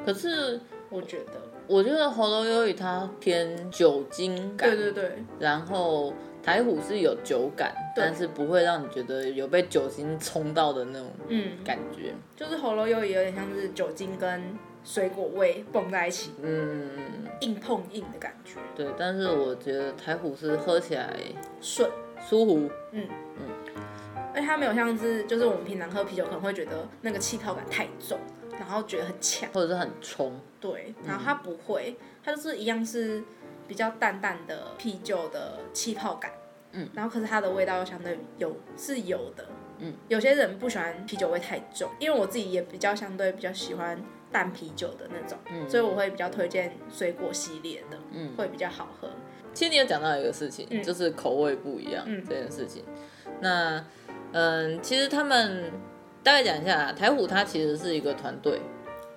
[0.04, 1.32] 可是我觉得，
[1.66, 4.68] 我觉得喉咙优怡它偏酒精感。
[4.70, 6.12] 对对对，然后。
[6.42, 11.10] 台虎是有酒感，但是不会让你觉得有被酒精冲到的那种
[11.64, 16.88] 感觉，嗯、就是喉咙又有点像是酒精跟水果味蹦在一起，嗯，
[17.40, 18.60] 硬碰硬的感觉。
[18.76, 21.16] 对，但是我觉得台虎是喝起来
[21.60, 21.90] 顺
[22.28, 23.06] 舒服，嗯。
[23.38, 23.48] 嗯，
[24.34, 28.18] 而且它没有像是就是我们平常喝啤酒可能会觉得那个气泡感太重，
[28.58, 30.40] 然后觉得很呛，或者是很冲。
[30.60, 33.22] 对，然后它不会，它就是一样是
[33.68, 36.32] 比较淡淡的啤酒的气泡感。
[36.72, 39.46] 嗯，然后可是它的味道又相对有是有的。
[39.78, 44.02] 嗯，有些人不喜欢啤酒味太重，因为我自己也比较相对比较喜欢
[44.32, 49.10] 淡啤酒的那种，嗯，所以我会比较推荐水果系列的，嗯，会比较好喝。
[49.56, 52.84] 其实你有讲到一个事情，嗯，就是口味不一样，嗯，这件事情。
[53.40, 53.82] 那，
[54.32, 55.72] 嗯，其实他们
[56.22, 58.60] 大概讲一下，台虎它其实是一个团队，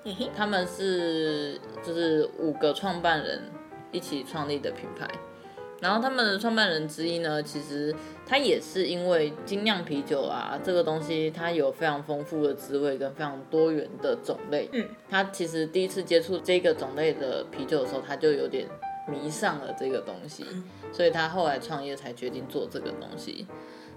[0.06, 3.42] 嗯，他们是就是五个创办人
[3.92, 5.06] 一起创立的品牌。
[5.82, 7.94] 然后他们的创办人之一呢，其实
[8.26, 14.70] 他也是因为精酿啤酒啊这个东西，它有非常丰富的滋味跟非常多元的种类。
[14.72, 18.66] 嗯，他其实第一次接触这个种类的啤酒的时候，他就有点
[19.10, 20.46] 迷上了这个东西，
[20.92, 23.48] 所以他后来创业才决定做这个东西。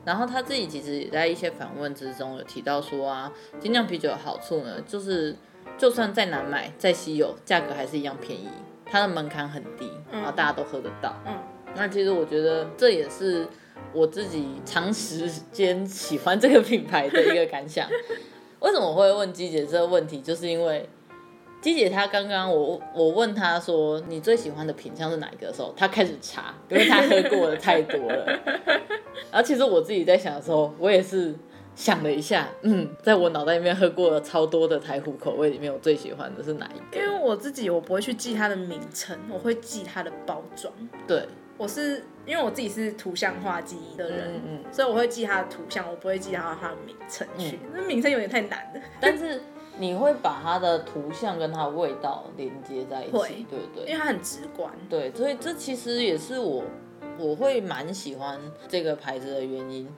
[0.04, 5.36] 然后他自己其实也在一些访问之中有提到说啊，精酿啤酒的好处呢，就是
[5.78, 8.48] 就算再难买、再稀有，价格还是一样便宜，
[8.84, 11.14] 它的门槛很低，然后大家都喝得到。
[11.26, 11.38] 嗯。
[11.74, 13.46] 那其实我觉得这也是
[13.94, 17.88] 我自己长时间喜欢这个品牌的一个感想。
[18.60, 20.20] 为什么我会问季姐这个问题？
[20.20, 20.88] 就是因为
[21.62, 28.26] 鸡姐她刚刚我我问她说，你最喜欢的品相是哪一个的时候，她开始查，因为她喝过的太多了。
[29.30, 31.34] 然后其实我自己在想的时候，我也是
[31.76, 37.00] 想了一下，嗯，在我脑袋里面喝过了超多的台虎口味里面，我最喜欢的是哪一个？
[37.00, 40.72] 因为我自己我不会去记它的名称，我会记它的包装。
[41.06, 41.24] 对。
[41.58, 48.80] 我是因为我自己是图像化记忆的人，嗯嗯，所以我会记它的图像，我不会记它它的名称去，那、嗯、名称有点太难了。
[48.98, 49.40] 但是
[49.78, 53.84] 你会把它的图像跟它的味道连接在一起，对不对？
[53.86, 54.70] 因为它很直观。
[54.88, 56.62] 对，所以这其实也是我
[57.18, 59.88] 我会蛮喜欢这个牌子的原因，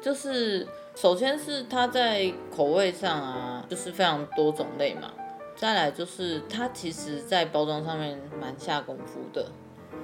[0.00, 5.10] 就是首先是它在口味上啊，就是非常多种类嘛，
[5.56, 9.46] 再来就是它其实在包装上面蛮下功夫的。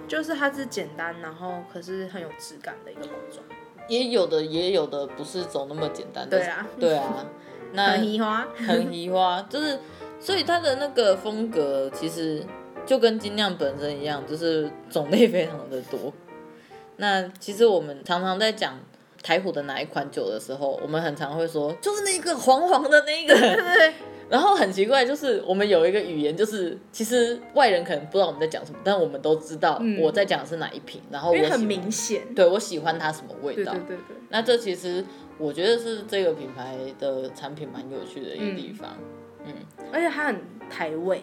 [0.08, 3.44] 就是它是简单，然后可是很有质感的一个包装。
[3.88, 6.38] 也有的，也有的不是走那么简单的。
[6.38, 7.26] 对啊，对啊，
[7.76, 9.78] 那很移花，很移花，就是
[10.18, 12.42] 所以它的那个风格其实
[12.84, 16.12] 就跟精酿本身一样，就是种类非常的多。
[16.96, 18.80] 那其实我们常常在讲
[19.22, 23.34] 台虎的哪一款酒的时候，我们很常会说，就是那个黄黄的那个。
[23.38, 23.94] 对。
[24.28, 31.00] 然后很奇怪，就是我们有一个语言，就是其实外人可能不知道我们在讲什么，但我们都知道我在讲的是哪一瓶。
[31.04, 33.72] 嗯、然后我很明显，对我喜欢它什么味道。
[33.72, 34.16] 对对对对。
[34.30, 35.04] 那这其实
[35.38, 38.90] 我觉得是这个品牌的产品蛮有趣的一个地方。
[39.44, 39.52] 嗯。
[39.78, 41.22] 嗯，而且它很台味。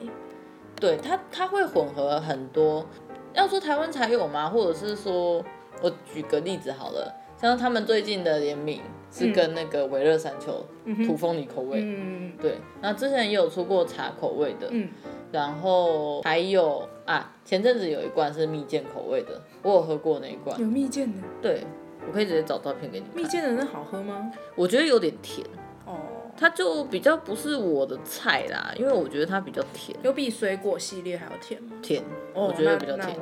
[0.76, 2.86] 对它，它会混合很多。
[3.34, 4.49] 要说台湾才有吗？
[4.49, 5.43] 或者是说
[5.82, 8.82] 我举个例子好了，像他们最近的联名。
[9.16, 10.66] 是跟那个维乐山丘
[11.05, 14.89] 土凤梨口味，嗯，对，那之前也有出过茶口味的，嗯，
[15.32, 21.64] 然后还有啊，前阵子有一罐是蜜饯口味的，我有喝过那一罐，有蜜饯的，对，
[22.08, 23.06] 我可以直接找照片给你。
[23.14, 24.32] 蜜饯的那好喝吗？
[24.56, 25.45] 我觉得有点甜，
[25.86, 25.99] 哦，
[26.38, 31.72] 它就比较不是我的菜啦，因为我觉得它比较甜，有比水果系列还要甜吗？
[31.82, 33.18] 甜，我觉得比较甜。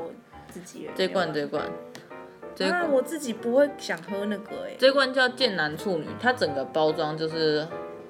[0.50, 1.64] 自己这罐这罐。
[2.60, 7.66] 那我自己不会想喝那个哎，这罐叫剑南处女，它整个包装就是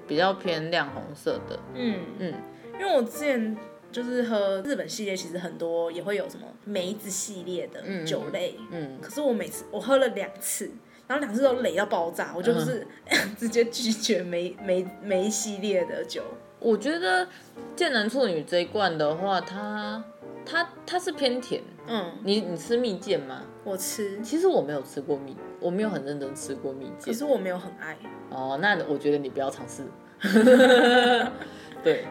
[0.08, 1.58] 比较偏亮红色的。
[1.76, 2.34] 嗯嗯，
[2.80, 3.56] 因为我之前
[3.92, 8.56] 就是喝日本系列，其实很多也会有什么梅子系列的酒类。
[8.72, 10.72] 嗯，可是我每次我喝了两次，
[11.08, 12.88] 然后两次都累到爆炸，我就是
[13.38, 16.24] 直接拒绝梅梅梅系列的酒。
[16.60, 17.28] 我觉得
[17.76, 20.04] 剑南处女这一罐的话，它
[20.46, 21.62] 它它是偏甜。
[21.88, 23.42] 嗯，你你吃蜜饯吗？
[23.64, 27.12] 我吃，其实我没有吃过蜜，我没有很认真吃过蜜饯。
[27.12, 27.98] 可是我没有很爱。
[28.30, 29.84] 哦，那我觉得你不要尝试。
[31.84, 32.06] 对，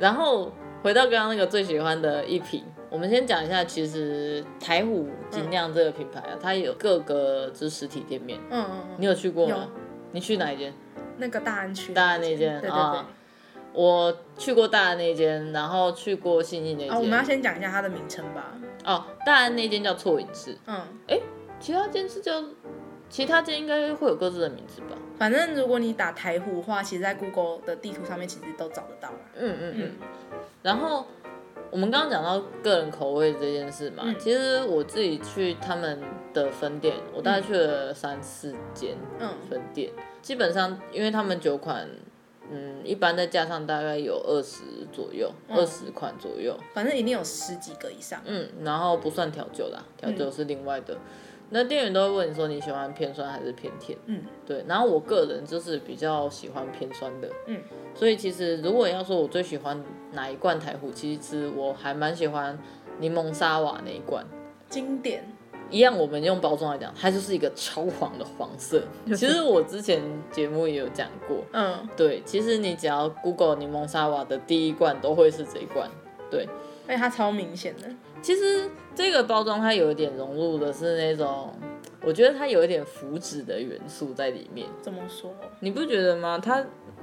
[0.00, 0.52] 然后
[0.82, 8.38] 回到刚刚那个最喜欢的一瓶，我们先讲一下，其实台虎精酿这个品牌啊，嗯、它有各个就是实体店面。
[8.50, 9.68] 嗯嗯，你有去过吗？
[10.12, 10.72] 你去哪一间？
[11.18, 11.92] 那个大安区。
[11.92, 12.60] 大安那间。
[12.60, 12.70] 对对对。
[12.70, 13.04] 哦
[13.72, 16.90] 我去过大安那间，然后去过信义那间。
[16.90, 18.54] 哦，我们要先讲一下它的名称吧。
[18.86, 20.56] 哦，大安那间叫错饮室。
[20.66, 21.20] 嗯，哎，
[21.60, 22.42] 其他间是叫，
[23.08, 24.96] 其他间应该会有各自的名字吧。
[25.18, 29.10] 反正如果你打台湖的话，其实在 Google 的地图上面其实都找得到。
[29.36, 29.92] 嗯嗯嗯。
[30.62, 31.06] 然后
[31.70, 36.00] 我们刚刚讲到个人口味这件事嘛，嗯、其实我自己去他们
[36.34, 38.96] 的分店，我大概去了三四间
[39.48, 41.88] 分店，嗯、基本上因为他们九款。
[42.48, 48.22] 嗯，一般再加上大概有二十左右，二十款左右，反正一定有十几个以上。
[48.24, 50.96] 嗯，然后不算调酒啦，调酒是另外的。
[51.46, 53.96] 嗯、那店员都会问你说你喜欢偏酸还是偏甜？
[54.06, 54.64] 嗯，对。
[54.68, 57.60] 然后我个人就是比较喜欢偏酸的，嗯。
[57.94, 59.82] 所以其实如果要说我最喜欢
[60.12, 62.58] 哪一罐台虎，其实我还蛮喜欢
[62.98, 64.26] 柠檬沙瓦那一罐，
[64.68, 65.24] 经典。
[65.68, 68.80] 一样，我们用包装来讲，它就是一个超黄的黄色。
[69.08, 72.22] 其实我之前节目也有讲过，嗯，对。
[72.24, 75.90] 其实你只要 Google 柠檬沙瓦的第一罐，都会是这一罐，
[76.30, 76.48] 对。
[76.86, 77.88] 而且它超明显的。
[78.26, 81.54] 其实这个包装它有一点融入的是那种，
[82.04, 84.66] 我觉得它有一点福祉的元素在里面。
[84.82, 85.32] 怎么说？
[85.60, 86.36] 你不觉得吗？
[86.36, 86.60] 它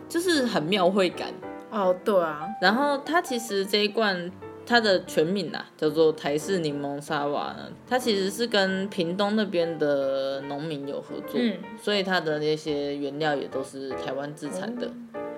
[0.09, 1.29] 就是很庙会感。
[1.71, 2.45] 哦，对啊。
[2.61, 4.29] 然后它其实这一罐
[4.65, 14.91] 它的全名呐、啊、叫做台式柠檬沙瓦呢，它其实是跟屏东那边的农民有合作，嗯，所以它的那些原料也都是台湾自产的。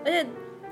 [0.04, 0.26] 而且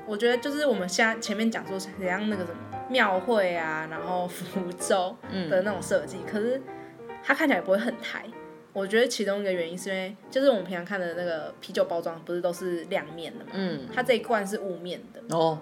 [0.08, 2.58] 我觉得就是我们现在前面讲说怎样那个什么。
[2.88, 5.16] 庙会啊，然后福州
[5.50, 6.60] 的那种设计，嗯，可是
[7.22, 8.24] 它看起来不会很台。
[8.72, 13.52] 我觉得其中一个原因是因为，就是我们平常看的那个啤酒包装，不是都是亮面的嘛？
[13.54, 15.58] 嗯，它这一罐是雾面的哦，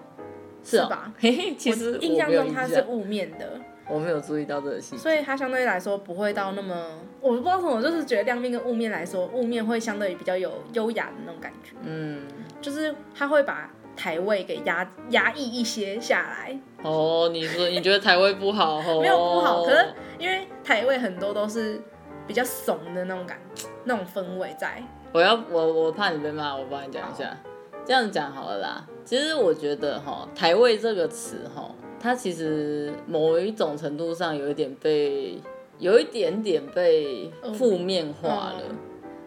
[0.63, 1.13] 是，吧？
[1.19, 12.23] 嘿嘿，其实印象中它是雾面的，我没有注意到这个细节，所以它相对来说不会到那么，我不知道为什么，我就是觉得亮面跟雾面来说，雾面会相对比较有优雅的那种感觉，嗯，
[12.61, 13.69] 就是它会把。
[13.95, 18.77] 台位给压压抑一些下来哦，你说你觉得台位 不好？
[18.79, 19.87] 哦、没有不好，可是
[20.19, 21.79] 因为台位很多都是
[22.27, 23.39] 比较怂的那种感，
[23.83, 24.83] 那种氛围在。
[25.13, 27.37] 我要我我怕你被骂，我帮你讲一下。
[27.85, 28.87] 这样讲好了啦。
[29.05, 31.69] 其实我觉得哈，台位这个词哈，
[31.99, 35.37] 它其实某一种程度上有一点被
[35.77, 38.63] 有一点点被负面化了。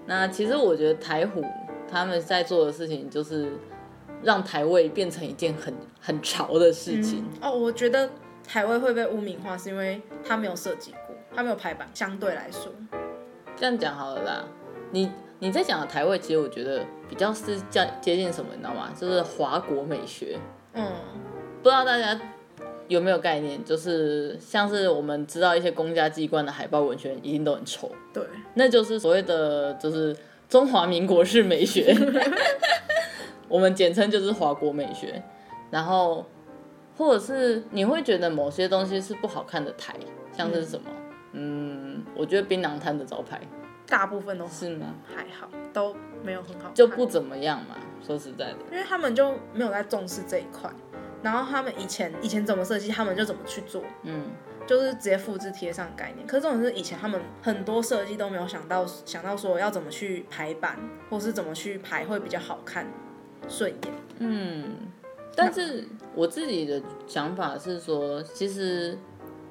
[0.07, 1.45] 那其实我觉得台虎
[1.91, 3.53] 他们在做的事情就是。
[4.27, 7.25] 让台味变成一件很很潮的事情。
[7.41, 8.11] 嗯、哦，我觉得
[8.45, 11.89] 台味会被污名化，是因为它没有设计过，它没有排版。
[11.95, 12.73] 相对来说，
[13.55, 14.45] 这样讲好了啦。
[14.91, 15.09] 你
[15.39, 18.93] 你在讲的台味，其实我觉得比较是接接近什么，你知道吗？
[19.01, 20.37] 就是华国美学。
[20.73, 20.85] 嗯，
[21.63, 22.21] 不知道大家
[22.89, 23.65] 有没有概念？
[23.65, 27.93] 就是像是我们知道一些公家机关的海报文宣，一定都很丑。
[28.13, 28.25] 对，
[28.55, 30.17] 那就是所谓的就是
[30.49, 31.95] 中华民国式美学。
[33.49, 35.23] 我们简称就是华国美学，
[35.71, 36.25] 然后
[36.97, 39.95] 或者是你会觉得某些东西是不好看的台，
[40.33, 40.91] 像是什么？
[41.33, 43.41] 嗯，嗯，我觉得槟榔摊的招牌，
[43.87, 44.95] 大部分都是吗？
[45.15, 47.77] 还好，都没有很好，就不怎么样嘛。
[48.05, 50.71] 说实在的，因为他们就没有在重视这一块，
[51.23, 54.31] 然后他们以前以前怎么设计，他们就怎么去做，嗯，
[54.67, 56.27] 就是直接复制贴上概念。
[56.27, 60.79] 可是这种是以前他们很多设计都没有想到，想到说要怎么去排版，
[61.11, 62.87] 或是怎么去排会比较好看。
[63.49, 64.65] 顺眼，嗯，
[65.35, 65.85] 但是
[66.15, 68.97] 我自己的想法是说，其实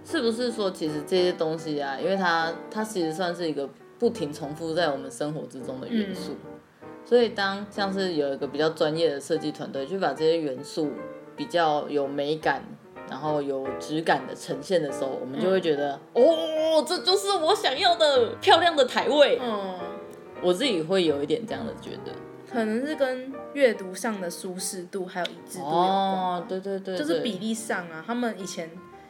[0.04, 10.92] 是不是说，其实这些东西啊，因为它它其实算是一个不停重复在我们生活之中的元素，嗯、所以当像是有一个比较专业的设计团队去把这些元素
[11.36, 12.64] 比较有美感，
[13.10, 19.40] 然后有质感的呈现的时候，我们就会觉得，嗯、哦，这就是我想要的漂亮的台位。
[19.42, 19.76] 嗯，
[20.42, 22.12] 我自己会有一点这样的觉得。
[22.52, 25.90] 可能是跟阅读上的舒适度还有一致度有关。
[25.90, 28.70] 哦，对对对，就是比例上啊，他们以前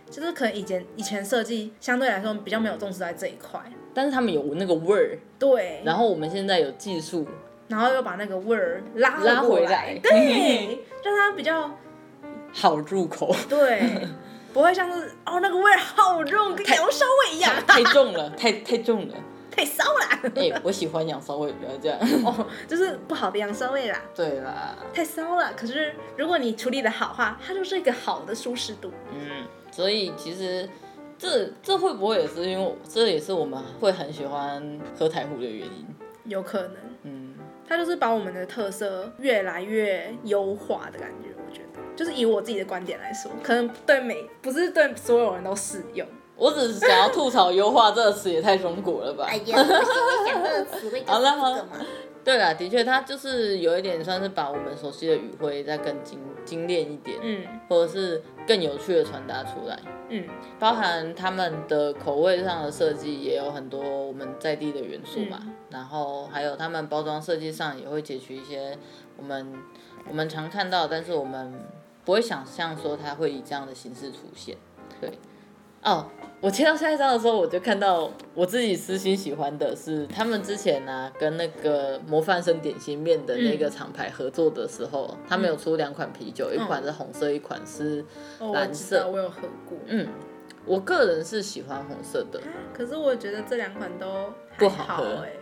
[0.09, 3.59] 就是可能以前以前设计相对来说比较没有重视在这一块，
[3.93, 5.81] 但是他们有那个味儿，对。
[5.83, 7.27] 然后我们现在有技术，
[7.67, 11.71] 然后又把那个味儿拉拉回来，对，让 它比较
[12.53, 14.07] 好入口，对，
[14.53, 19.15] 不会像是哦那个味儿好重，跟羊烧味一样，太重了，太太重了。
[19.55, 20.19] 太骚啦！
[20.35, 24.01] 哎、欸，我喜欢羊骚味，不要这样 哦，就是不好的羊骚味啦。
[24.13, 25.53] 对啦，太骚了。
[25.55, 28.91] 可是如果你处理的好话，它就是一个好的舒适度。
[29.13, 30.67] 嗯，所以其实
[31.17, 35.85] 这这会不会也是因为这也是我们会很喜欢喝台虎的原因？
[36.25, 36.75] 有可能。
[37.03, 37.35] 嗯，
[37.67, 41.29] 它就是把我们的特色越来越优化的感觉。
[41.47, 46.05] 我觉得，就是以我自己的观点来说，可能对每不是对所有人都适用。
[46.37, 49.25] 我只是想要吐槽“优化”这个词也太中国了吧？
[49.27, 51.65] 哎呀，我心里想这个词会好了好了，
[52.23, 59.79] 对啦，的确，它就是有一点算是把我们熟悉的语汇再更精精炼一点，嗯，或者是更有趣的传达出来，
[60.09, 60.27] 嗯，
[60.59, 68.77] 包含他们的口味上的设计也有很多我们在地的元素嘛，嗯、然后还有他们包装设计上也会截取一些
[69.15, 69.53] 我们
[70.09, 71.53] 我们常看到，但是我们
[72.03, 74.57] 不会想象说它会以这样的形式出现，
[74.99, 75.17] 对。
[75.83, 76.07] 哦，
[76.41, 88.05] 我切到下一张的时候，我就看到我自己私心喜欢的是他们之前呢、啊、跟那个模范生点心面的那个厂牌合作的时候，嗯、他们有出两款啤酒，嗯、一款是红色，一款是
[88.53, 89.03] 蓝色。
[89.03, 89.77] 哦、我，我有喝过。
[89.87, 90.07] 嗯，
[90.65, 92.39] 我个人是喜欢红色的。
[92.73, 95.03] 可是我觉得这两款都不好喝。
[95.21, 95.39] 欸、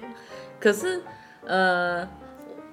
[0.59, 1.01] 可是，
[1.45, 2.07] 呃，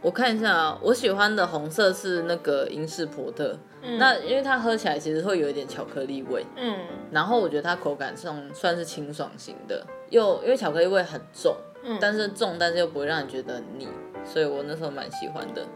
[0.03, 3.57] 我看一下啊，我喜欢的红色是那个英式波特。
[3.83, 6.45] 嗯、那因为它喝起来其实会有一点巧克力味。
[6.57, 6.79] 嗯。
[7.11, 13.89] 然后我觉得它口感上算是清爽型的，又因为巧克力味很重，嗯、但是重但是又不会让你觉得很腻，
[14.25, 15.67] 所以我那时候蛮喜欢的。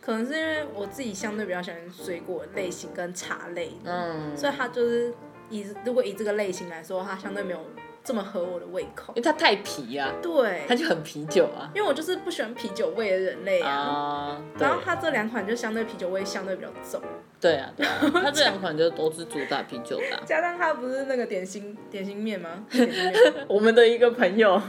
[0.00, 5.14] 可能是因为我自己相对比较喜欢水果类型跟茶类，嗯，所以它就是
[5.48, 7.60] 以如果以这个类型来说，它相对没有。
[8.04, 11.70] 这么合我的胃口，因为它太皮啊，对，它就很啤酒啊。
[11.74, 14.40] 因为我就是不喜欢啤酒味的人类啊。
[14.56, 17.00] Uh, 然后它这两款就相对啤酒味相对比较重。
[17.40, 20.20] 对啊，对啊， 它这两款就都是主打啤酒的。
[20.24, 22.64] 加上它不是那个点心点心面吗？
[23.46, 24.60] 我们的一个朋友，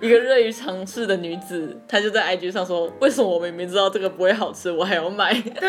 [0.00, 5.68] 一个乐于尝试的女子，她就在 IG 上说：“为什么我明明知道这个不会好吃，我还要买？”对，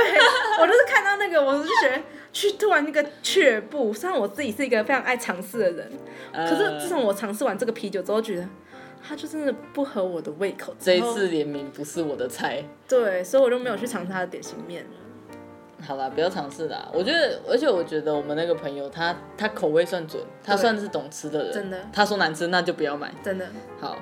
[0.59, 2.01] 我就是看到那个，我就觉得。
[2.35, 5.91] 去突然那个却步，虽然我自己是一个非常爱尝试的人，
[6.33, 8.45] 呃、可是自从我尝试完这个啤酒之后，觉得
[9.01, 10.75] 它就真的不合我的胃口。
[10.77, 14.89] 这一次联名不是我的菜，对，所以我就没有去尝试它的点心面了。
[15.87, 16.89] 好啦，不要尝试啦。
[16.93, 21.53] 我觉得，而且我觉得我们那个朋友他他口味算准，他算是懂吃的人。
[21.53, 23.13] 真的，他说难吃那就不要买。
[23.23, 23.47] 真的。
[23.79, 23.97] 好，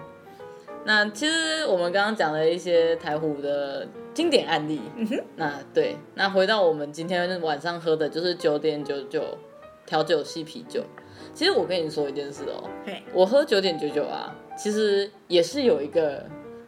[0.86, 3.88] 那其实我们刚刚讲了一些台虎的。
[4.14, 9.24] 经典案例，嗯哼，那对，那回到我们今天晚上喝的就是九点九九
[9.88, 10.84] 调酒系啤酒。
[11.34, 16.24] 其实我跟你说一件事哦，嘿我喝九点九九啊，其实也是有一个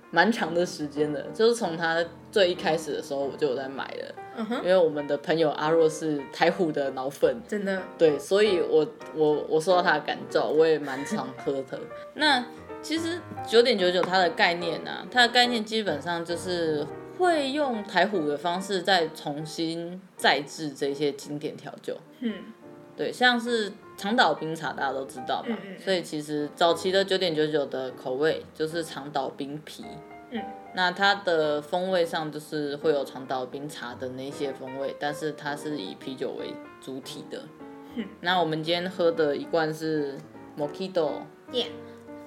[0.10, 11.80] 蛮长的时间的，就是从它最一开始的时候我就有在买了，嗯哼，因为我们的朋友阿若是台虎的脑粉，真的，对，所以我我我受到他的感召，我也蛮常喝的。
[12.16, 12.44] 那
[12.86, 16.86] 其实九点九九它的概念呢、啊，它的概念基本上就是。
[17.18, 22.30] 会用台虎的方式再重新再制这些经典调酒，嗯，
[22.98, 29.86] 对，像是长岛冰茶大家都知道嘛，嗯嗯，所以其实早期的九点九九的口味就是长岛冰啤，
[30.32, 37.44] 嗯，那它的风味上就是会有长岛冰茶的那些风味，但是它是以啤酒为主体的，
[37.96, 40.18] 嗯，那我们今天喝的一罐是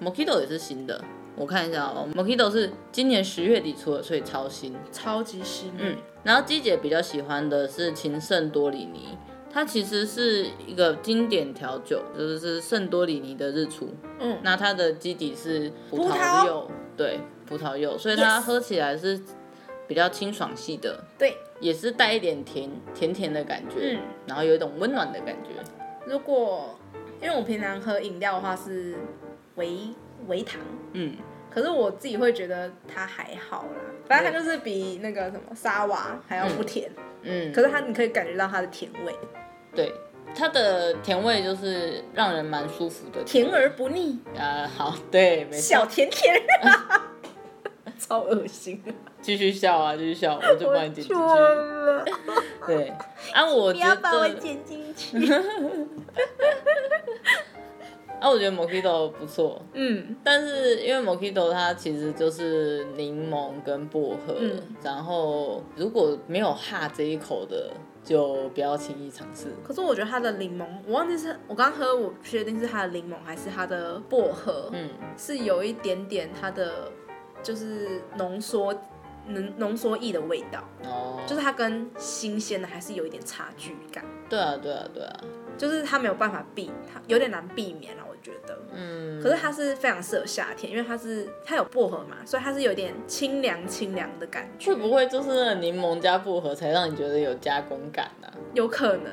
[0.00, 1.04] Mojito，Yeah，Mojito 也是新的。
[1.36, 5.72] 我看一下哦 Mokito 是今年十月底出的，所以超新，超级新。
[5.78, 9.16] 嗯，然后鸡姐比较喜欢的是情圣多里尼，
[9.48, 13.88] 它其实是一个经典调酒，就是圣多里尼的日出。
[14.18, 19.20] 嗯，那它的基底是葡萄柚，萄对，葡萄柚，所以它喝起来是
[19.86, 21.04] 比较清爽系的。
[21.16, 25.50] 对，也是带一点甜甜甜的感觉，嗯，然后有一种温暖的感觉。
[26.04, 26.76] 如果
[27.22, 28.96] 因为我平常喝饮料的话是
[29.58, 29.78] 微
[30.26, 30.60] 微糖，
[30.94, 31.14] 嗯。
[31.50, 36.88] 可是我自己会觉得它还好啦，反正它就是比那个什么沙瓦还要不甜，
[37.22, 39.12] 嗯，嗯，可是它你可以感觉到它的甜味，
[39.74, 39.92] 对，
[40.36, 44.20] 它的甜味就是让人蛮舒服的，甜而不腻。
[44.36, 46.36] 呃，好，对，没错，小甜甜，
[47.98, 48.80] 超恶心，
[49.22, 52.04] 继续笑啊，继续笑，我就帮你剪进去，了。
[52.66, 52.92] 对，
[53.32, 55.18] 啊，我觉得，不要把我剪进去。
[58.20, 67.70] 啊，我觉得 Mojito 不错，嗯，但是因为 Mojito 它其实就是柠檬跟薄荷，嗯，然后如果没有哈这一口的，
[68.02, 69.46] 就不要轻易尝试。
[69.62, 76.90] 可是我觉得它的柠檬，我忘记是我刚喝，我不确定是它的柠檬还是它的薄荷，嗯，是有一点点它的
[77.42, 78.74] 就是浓缩
[79.28, 84.04] 浓浓缩液的味道，哦，就是它跟新鲜的还是有一点差距感。
[84.28, 85.20] 对啊，对啊，对啊，
[85.56, 88.02] 就是它没有办法避，它有点难避免了。
[88.28, 94.70] 觉得，嗯，可是它是非常适合夏天，因为它是它有薄荷嘛，所以它是有点清凉清凉的感觉。
[94.70, 98.28] 会不会就是柠檬加薄荷才让你觉得有加工感呢？
[98.52, 99.06] 有可能。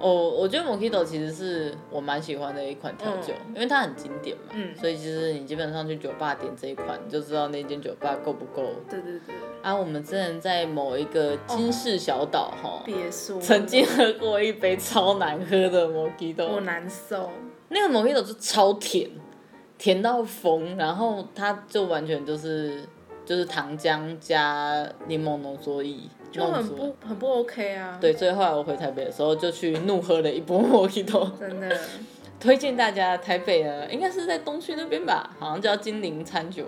[0.00, 8.72] 哦，我觉得 Mojito 其实是我蛮喜欢的一款调酒，嗯、因为它很经典嘛，嗯，所以其实你基本上去酒吧点这一款，你就知道那间酒吧够不够。
[8.90, 9.36] 对对对。
[9.62, 17.30] 啊，我们之前在某一个金氏小岛哈，别说，曾经喝过一杯超难喝的 Mojito，我难受。
[17.74, 19.10] 那个 Mojito 是超甜，
[19.76, 22.84] 甜到疯，然后它就完全就是
[23.26, 25.98] 就是糖浆加柠檬浓缩液，
[26.30, 27.98] 就很不很不 OK 啊。
[28.00, 31.28] 对，所以后来我回台北的时候就去怒喝了一波 Mojito。
[31.36, 31.76] 真的，
[32.38, 36.64] 推荐大家台北的，应该是在东区那边吧，好像叫金陵餐酒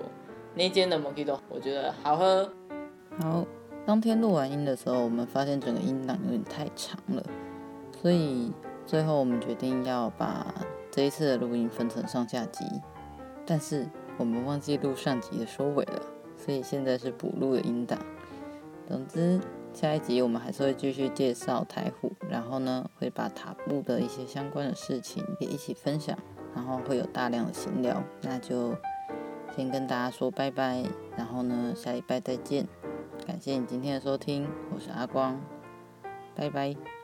[0.57, 2.50] 那间的 Mojito，我觉得好喝。
[3.22, 3.46] 好，
[3.86, 7.22] 当天录完音的时候，我们发现整个音档有点太长了，
[8.02, 8.50] 所以
[8.84, 10.52] 最后我们决定要把。
[10.97, 12.64] 这一次的录音分成上下集，
[13.44, 13.86] 但是
[14.16, 16.01] 我们忘记录上集的收尾了，
[16.38, 17.99] 所以现在是补录的音档。
[18.88, 19.38] 总之，
[19.74, 26.16] 下一集我们还是会继续介绍台虎，然后呢会把塔布的一些相关的事情也一起分享，
[26.55, 28.74] 然后会有大量的闲聊，那就
[29.55, 30.82] 先跟大家说拜拜，
[31.14, 32.66] 然后呢，下礼拜再见。
[33.26, 35.38] 感谢你今天的收听，我是阿光，
[36.34, 36.95] 拜拜。